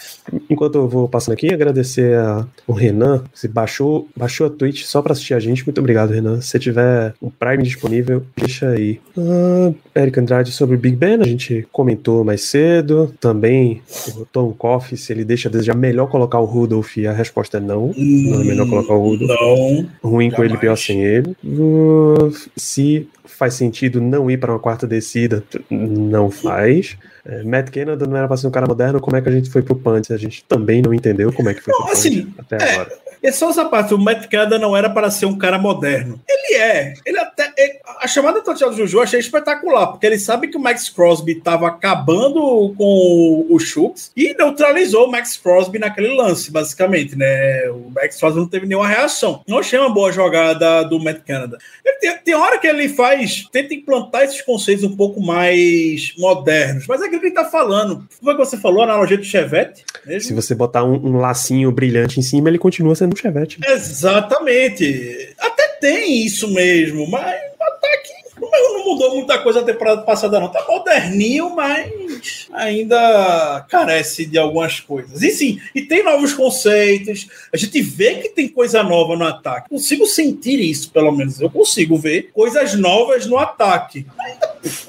[0.49, 5.03] Enquanto eu vou passando aqui, agradecer a, o Renan, que baixou, baixou a Twitch só
[5.03, 5.67] para assistir a gente.
[5.67, 6.41] Muito obrigado, Renan.
[6.41, 9.01] Se tiver um Prime disponível, deixa aí.
[9.19, 13.13] Ah, Eric Andrade sobre o Big Ben, a gente comentou mais cedo.
[13.21, 13.72] Também
[14.17, 16.99] o Tom Coffey, se ele deixa desejar, melhor colocar o Rudolph.
[17.09, 17.95] A resposta é não.
[17.97, 19.31] Não é melhor colocar o Rudolph.
[19.31, 19.89] Não.
[20.03, 20.61] Ruim com ele, Jamais.
[20.61, 21.37] pior sem ele.
[21.45, 26.97] Uh, Se faz sentido não ir para uma quarta descida, não faz.
[27.25, 29.49] É, Matt Canada não era para ser um cara moderno, como é que a gente
[29.49, 30.11] foi pro punt?
[30.11, 32.73] A gente também não entendeu como é que foi Não, pro punt assim, até é,
[32.73, 32.93] agora.
[33.23, 36.21] É só essa parte, o Matt Canada não era para ser um cara moderno.
[36.29, 36.95] Ele é.
[37.07, 37.53] Ele até.
[37.57, 40.89] ele- a chamada touchdown do Juju eu achei espetacular, porque ele sabe que o Max
[40.89, 47.69] Crosby estava acabando com o Schultz e neutralizou o Max Crosby naquele lance, basicamente, né?
[47.71, 49.41] O Max Crosby não teve nenhuma reação.
[49.47, 51.59] Não achei uma boa jogada do Matt Canada.
[52.01, 57.01] Tem, tem hora que ele faz, tenta implantar esses conceitos um pouco mais modernos, mas
[57.01, 58.05] é aquilo que ele tá falando.
[58.23, 59.85] Foi o que você falou, a analogia do Chevette?
[60.05, 60.21] Mesmo?
[60.29, 63.59] Se você botar um, um lacinho brilhante em cima, ele continua sendo um chevette.
[63.65, 65.35] Exatamente.
[65.39, 67.27] Até tem isso mesmo, mas
[67.61, 70.49] até que não não mudou muita coisa a temporada passada, não.
[70.49, 75.23] Tá moderninho, mas ainda carece de algumas coisas.
[75.23, 77.29] E sim, e tem novos conceitos.
[77.53, 79.69] A gente vê que tem coisa nova no ataque.
[79.69, 81.41] Consigo sentir isso, pelo menos.
[81.41, 84.07] Eu consigo ver coisas novas no ataque.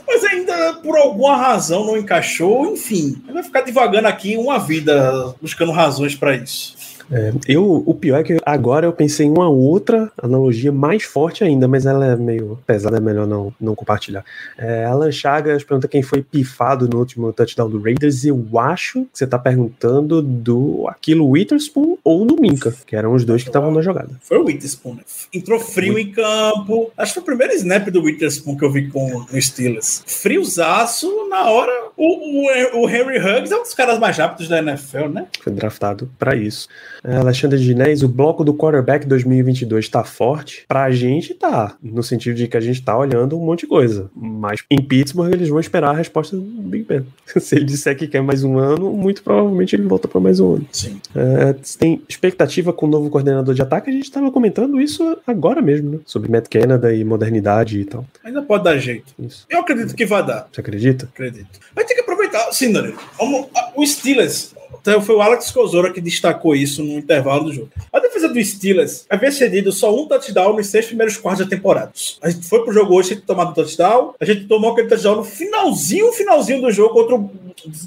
[0.08, 2.74] Mas ainda, por alguma razão, não encaixou.
[2.74, 6.83] Enfim, vai ficar devagando aqui uma vida buscando razões para isso.
[7.12, 11.44] É, eu, o pior é que agora eu pensei em uma outra analogia mais forte
[11.44, 14.24] ainda, mas ela é meio pesada, é melhor não, não compartilhar.
[14.58, 18.26] É, Alan Chagas pergunta quem foi pifado no último touchdown do Raiders.
[18.26, 23.26] Eu acho que você tá perguntando do Aquilo Witherspoon ou do Minka, que eram os
[23.26, 24.12] dois que estavam na jogada.
[24.22, 25.02] Foi o Witherspoon, né?
[25.34, 26.92] Entrou frio em campo.
[26.98, 30.04] Acho que foi o primeiro snap do Witherspoon que eu vi com o Steelers.
[30.06, 31.72] Friozaço na hora.
[31.98, 35.28] O, o, o Henry Huggs é um dos caras mais rápidos da NFL, né?
[35.42, 36.68] Foi draftado para isso.
[37.04, 40.64] É, Alexandre Ginés, o bloco do quarterback 2022 tá forte?
[40.68, 44.10] Pra gente tá, no sentido de que a gente tá olhando um monte de coisa.
[44.16, 47.06] Mas em Pittsburgh eles vão esperar a resposta do Big Ben.
[47.40, 50.56] Se ele disser que quer mais um ano, muito provavelmente ele volta para mais um
[50.56, 50.66] ano.
[50.72, 51.02] Sim.
[51.16, 53.90] É, tem expectativa com o novo coordenador de ataque?
[53.90, 56.00] A gente tava comentando isso agora mesmo, né?
[56.06, 58.06] Sobre Matt Canada e modernidade e tal.
[58.24, 59.14] Ainda pode dar jeito.
[59.20, 59.46] Isso.
[59.50, 60.48] Eu acredito que vai dar.
[60.52, 61.06] Você acredita?
[61.14, 61.60] Acredito.
[61.76, 62.52] Vai ter que aproveitar.
[62.54, 62.98] Sim, Danilo.
[63.18, 64.54] Vamos- a- O Steelers.
[64.84, 67.70] Então foi o Alex Kozora que destacou isso no intervalo do jogo.
[67.92, 71.94] A defesa do Steelers havia cedido só um touchdown nos seis primeiros quartos da temporada.
[72.22, 74.14] A gente foi pro jogo hoje tomado touchdown.
[74.20, 77.32] A gente tomou aquele touchdown no finalzinho, finalzinho do jogo contra o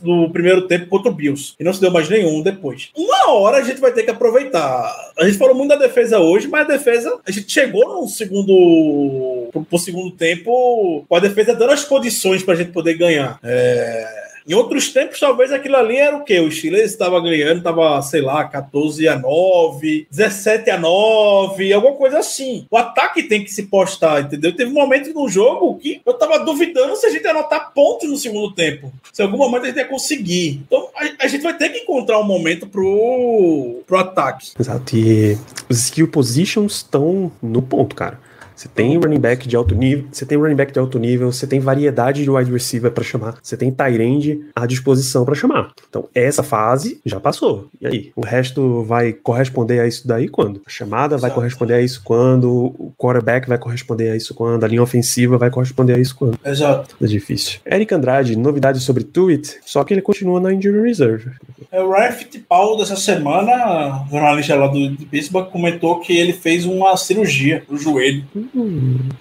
[0.03, 1.55] do primeiro tempo contra o Bills.
[1.61, 2.89] E não se deu mais nenhum depois.
[2.97, 4.91] Uma hora a gente vai ter que aproveitar.
[5.19, 7.19] A gente falou muito da defesa hoje, mas a defesa.
[7.27, 9.49] A gente chegou no segundo.
[9.53, 13.39] Pro, pro segundo tempo com a defesa dando as condições pra gente poder ganhar.
[13.43, 14.26] É.
[14.49, 16.39] Em outros tempos, talvez aquilo ali era o quê?
[16.39, 22.19] O Steelers estava ganhando, estava, sei lá, 14 a 9, 17 a 9, alguma coisa
[22.19, 22.65] assim.
[22.71, 24.55] O ataque tem que se postar, entendeu?
[24.55, 28.09] Teve um momento no jogo que eu estava duvidando se a gente ia anotar pontos
[28.09, 28.93] no segundo tempo.
[29.13, 30.61] Se em algum momento a gente ia conseguir.
[30.65, 34.53] Então, a, a gente vai ter que encontrar um momento pro, pro ataque.
[34.59, 34.97] Exato.
[34.97, 35.37] E
[35.69, 38.21] os skill positions estão no ponto, cara.
[38.57, 41.47] Você tem running back de alto nível, você tem running back de alto nível, você
[41.47, 45.73] tem variedade de wide receiver para chamar, você tem tight end à disposição para chamar.
[45.89, 47.69] Então, essa fase já passou.
[47.79, 50.63] E aí, o resto vai corresponder a isso daí quando?
[50.67, 52.51] A chamada vai corresponder a isso quando?
[52.51, 54.65] O quarterback vai corresponder a isso quando?
[54.65, 56.39] A linha ofensiva vai corresponder a isso quando?
[56.45, 56.97] Exato.
[57.01, 57.61] É difícil.
[57.71, 61.31] Eric Andrade, novidades sobre Tweet, só que ele continua na injury reserve.
[61.71, 66.65] É, O Ryan Fittipaldi, dessa semana, jornalista lá do, de Pittsburgh, comentou que ele fez
[66.65, 68.25] uma cirurgia no joelho.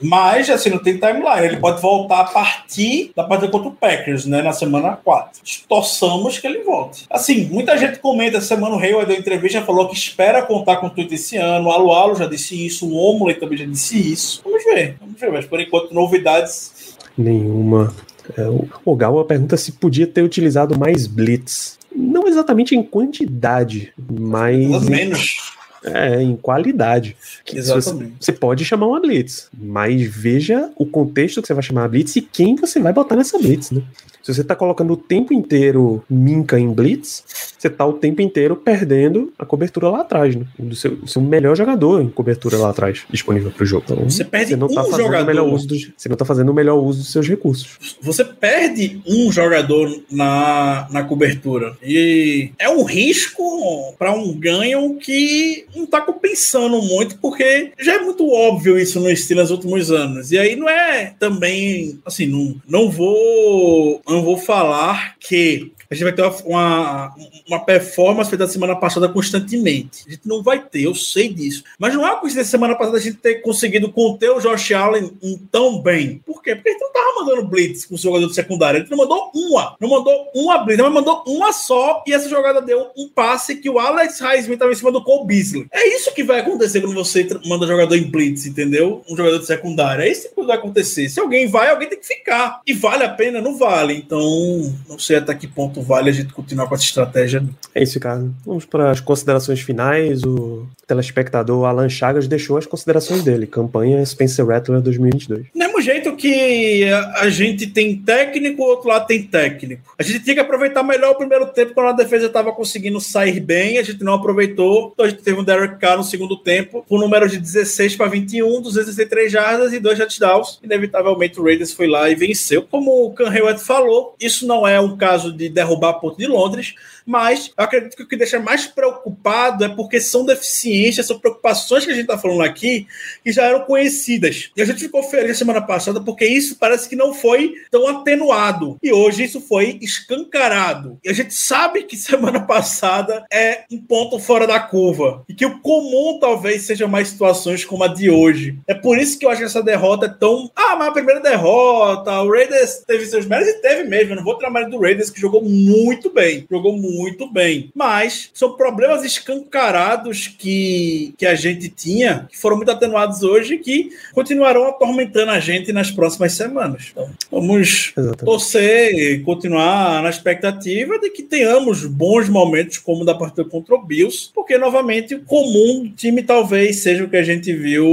[0.02, 1.46] Mas, assim, não tem timeline.
[1.46, 4.42] Ele pode voltar a partir da partida contra o Packers, né?
[4.42, 5.42] Na semana 4.
[5.68, 7.06] Torçamos que ele volte.
[7.10, 8.38] Assim, muita gente comenta.
[8.38, 11.38] Essa semana o Hayward deu entrevista e falou que espera contar com o Twitter esse
[11.38, 11.70] ano.
[11.70, 12.88] O Alu Alu já disse isso.
[12.88, 14.42] O Omley também já disse isso.
[14.44, 14.98] Vamos ver.
[15.00, 15.32] Vamos ver.
[15.32, 16.96] Mas, por enquanto, novidades.
[17.18, 17.94] Nenhuma.
[18.38, 21.78] É, o Ogawa pergunta se podia ter utilizado mais blitz.
[21.96, 25.56] Não exatamente em quantidade, mas em, menos.
[25.86, 27.16] É, em qualidade.
[27.44, 28.14] Que se Você, Exatamente.
[28.20, 32.16] você pode chamar uma blitz, mas veja o contexto que você vai chamar a blitz
[32.16, 33.82] e quem você vai botar nessa blitz, né?
[34.26, 37.24] Se você tá colocando o tempo inteiro Minca em blitz,
[37.60, 40.48] você tá o tempo inteiro perdendo a cobertura lá atrás, né?
[40.58, 43.86] Do seu, o seu melhor jogador em cobertura lá atrás disponível pro jogo.
[43.86, 45.24] Então, Você perde não tá um fazendo jogador.
[45.24, 47.78] o melhor uso dos, você não tá fazendo o melhor uso dos seus recursos.
[48.02, 51.78] você perde um jogador na, na cobertura.
[51.84, 58.00] E é um risco para um ganho que não tá compensando muito, porque já é
[58.00, 59.06] muito óbvio isso no
[59.36, 60.32] nos últimos anos.
[60.32, 66.04] E aí não é também, assim, não, não vou não vou falar que a gente
[66.04, 67.14] vai ter uma,
[67.48, 70.04] uma, performance feita semana passada constantemente.
[70.08, 71.64] A gente não vai ter, eu sei disso.
[71.78, 75.12] Mas não é uma coincidência semana passada a gente ter conseguido conter o Josh Allen
[75.52, 76.22] tão bem.
[76.26, 76.56] Por quê?
[76.56, 78.80] Porque ele não tava mandando blitz com o seu jogador de secundário.
[78.80, 79.76] Ele não mandou uma.
[79.80, 82.04] Não mandou uma blitz, mas mandou uma só.
[82.08, 85.28] E essa jogada deu um passe que o Alex Highsmith estava em cima do Cole
[85.28, 85.68] Beasley.
[85.72, 89.04] É isso que vai acontecer quando você manda jogador em blitz, entendeu?
[89.08, 90.04] Um jogador de secundário.
[90.04, 91.10] É isso que vai acontecer.
[91.10, 92.62] Se alguém vai, alguém tem que ficar.
[92.66, 93.40] E vale a pena?
[93.40, 94.05] Não vale.
[94.06, 97.44] Então, não sei até que ponto vale a gente continuar com essa estratégia.
[97.74, 98.30] É isso, cara.
[98.46, 100.24] Vamos para as considerações finais.
[100.24, 103.48] O telespectador Alan Chagas deixou as considerações dele.
[103.48, 105.48] Campanha Spencer Rattler 2022.
[105.54, 109.82] Do mesmo jeito que a, gente tem técnico, o outro lado tem técnico.
[109.98, 113.40] A gente tinha que aproveitar melhor o primeiro tempo quando a defesa estava conseguindo sair
[113.40, 114.92] bem, a gente não aproveitou.
[114.94, 118.08] Então a gente teve um Derek Carr no segundo tempo, com número de 16 para
[118.08, 120.60] 21, 263 jardas e dois touchdowns.
[120.64, 122.64] Inevitavelmente o Raiders foi lá e venceu.
[122.64, 123.60] Como o Can Hayward
[123.96, 126.76] falou, isso não é um caso de derrubar a ponte de Londres,
[127.06, 131.86] mas eu acredito que o que deixa mais preocupado é porque são deficiências, são preocupações
[131.86, 132.88] que a gente está falando aqui
[133.24, 134.52] que já eram conhecidas.
[134.56, 137.88] E a gente ficou feliz a semana passada porque isso parece que não foi tão
[137.88, 138.78] atenuado.
[138.82, 140.98] E hoje isso foi escancarado.
[141.04, 145.24] E a gente sabe que semana passada é um ponto fora da curva.
[145.30, 148.58] E que o comum talvez sejam mais situações como a de hoje.
[148.68, 150.50] É por isso que eu acho que essa derrota é tão.
[150.56, 154.14] Ah, mas a primeira derrota, o Raiders teve seus méritos e teve mesmo.
[154.14, 156.46] Eu não vou mérito do Raiders, que jogou muito bem.
[156.50, 156.95] Jogou muito
[157.32, 157.72] bem.
[157.76, 163.90] Mas são problemas escancarados que, que a gente tinha, que foram muito atenuados hoje, que
[164.14, 166.90] continuarão atormentando a gente nas próximas semanas.
[166.92, 168.26] Então, vamos Exatamente.
[168.26, 173.86] torcer e continuar na expectativa de que tenhamos bons momentos, como da partida contra o
[173.86, 177.86] Bills, porque, novamente, o comum do time talvez seja o que a gente viu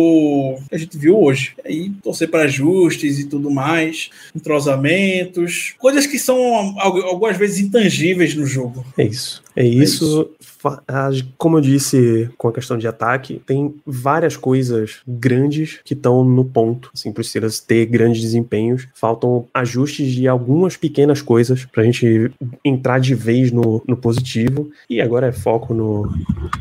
[0.70, 1.52] a gente viu hoje.
[1.64, 8.34] E aí, torcer para ajustes e tudo mais, entrosamentos, coisas que são algumas vezes intangíveis
[8.34, 8.84] no jogo.
[8.96, 9.42] É isso.
[9.54, 10.30] É isso.
[11.36, 16.44] Como eu disse com a questão de ataque, tem várias coisas grandes que estão no
[16.44, 18.86] ponto, assim, para os Steelers ter grandes desempenhos.
[18.94, 22.30] Faltam ajustes de algumas pequenas coisas para a gente
[22.64, 24.70] entrar de vez no, no positivo.
[24.88, 26.12] E agora é foco no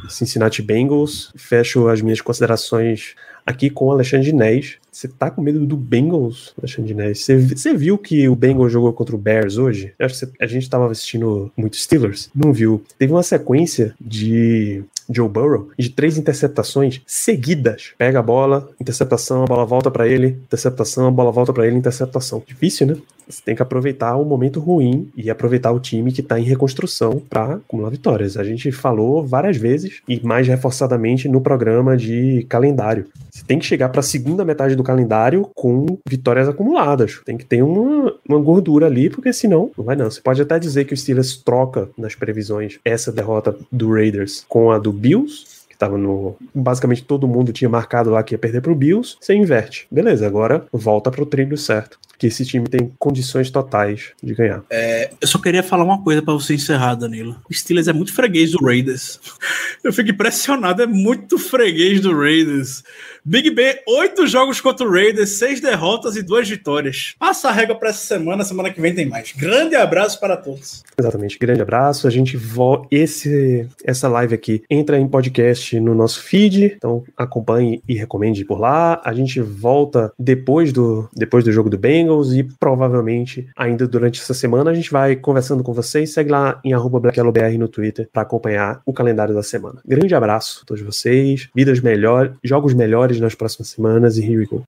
[0.10, 1.32] Cincinnati Bengals.
[1.36, 3.16] Fecho as minhas considerações
[3.46, 4.78] aqui com o Alexandre Nés.
[4.92, 7.24] Você tá com medo do Bengals, Alexandre Nés?
[7.24, 9.94] Você, você viu que o Bengals jogou contra o Bears hoje?
[9.98, 12.30] Eu acho que a gente tava assistindo muito Steelers.
[12.36, 12.84] Não viu?
[12.98, 17.94] Teve uma sequência de Joe Burrow de três interceptações seguidas.
[17.98, 21.78] Pega a bola, interceptação, a bola volta para ele, interceptação, a bola volta para ele,
[21.78, 22.44] interceptação.
[22.46, 22.98] Difícil, né?
[23.28, 27.22] Você tem que aproveitar o momento ruim e aproveitar o time que está em reconstrução
[27.30, 28.36] para acumular vitórias.
[28.36, 33.08] A gente falou várias vezes e mais reforçadamente no programa de calendário.
[33.30, 37.22] Você tem que chegar para a segunda metade do calendário com vitórias acumuladas.
[37.26, 40.10] Tem que ter uma, uma gordura ali, porque senão não vai não.
[40.10, 44.72] Você pode até dizer que o Steelers troca nas previsões essa derrota do Raiders com
[44.72, 46.36] a do Bills, que estava no.
[46.54, 49.88] Basicamente todo mundo tinha marcado lá que ia perder pro Bills, você inverte.
[49.92, 54.64] Beleza, agora volta pro trilho certo que esse time tem condições totais de ganhar.
[54.70, 57.36] É, eu só queria falar uma coisa para você encerrar, Danilo.
[57.50, 59.20] O Steelers é muito freguês do Raiders.
[59.84, 62.84] Eu fico impressionado, é muito freguês do Raiders.
[63.26, 67.16] Big Ben, oito jogos contra o Raiders, seis derrotas e duas vitórias.
[67.18, 69.32] Passa a régua para essa semana, semana que vem tem mais.
[69.32, 70.84] Grande abraço para todos.
[70.98, 72.08] Exatamente, grande abraço.
[72.08, 72.88] A gente volta.
[72.92, 78.60] Esse, essa live aqui entra em podcast no nosso feed, então acompanhe e recomende por
[78.60, 79.02] lá.
[79.04, 84.34] A gente volta depois do, depois do jogo do Bengals e provavelmente ainda durante essa
[84.34, 86.14] semana a gente vai conversando com vocês.
[86.14, 89.82] Segue lá em BlackYellowBR no Twitter para acompanhar o calendário da semana.
[89.86, 94.32] Grande abraço a todos vocês, vidas melhores, jogos melhores nas próximas semanas e.
[94.32, 94.64] Here we go.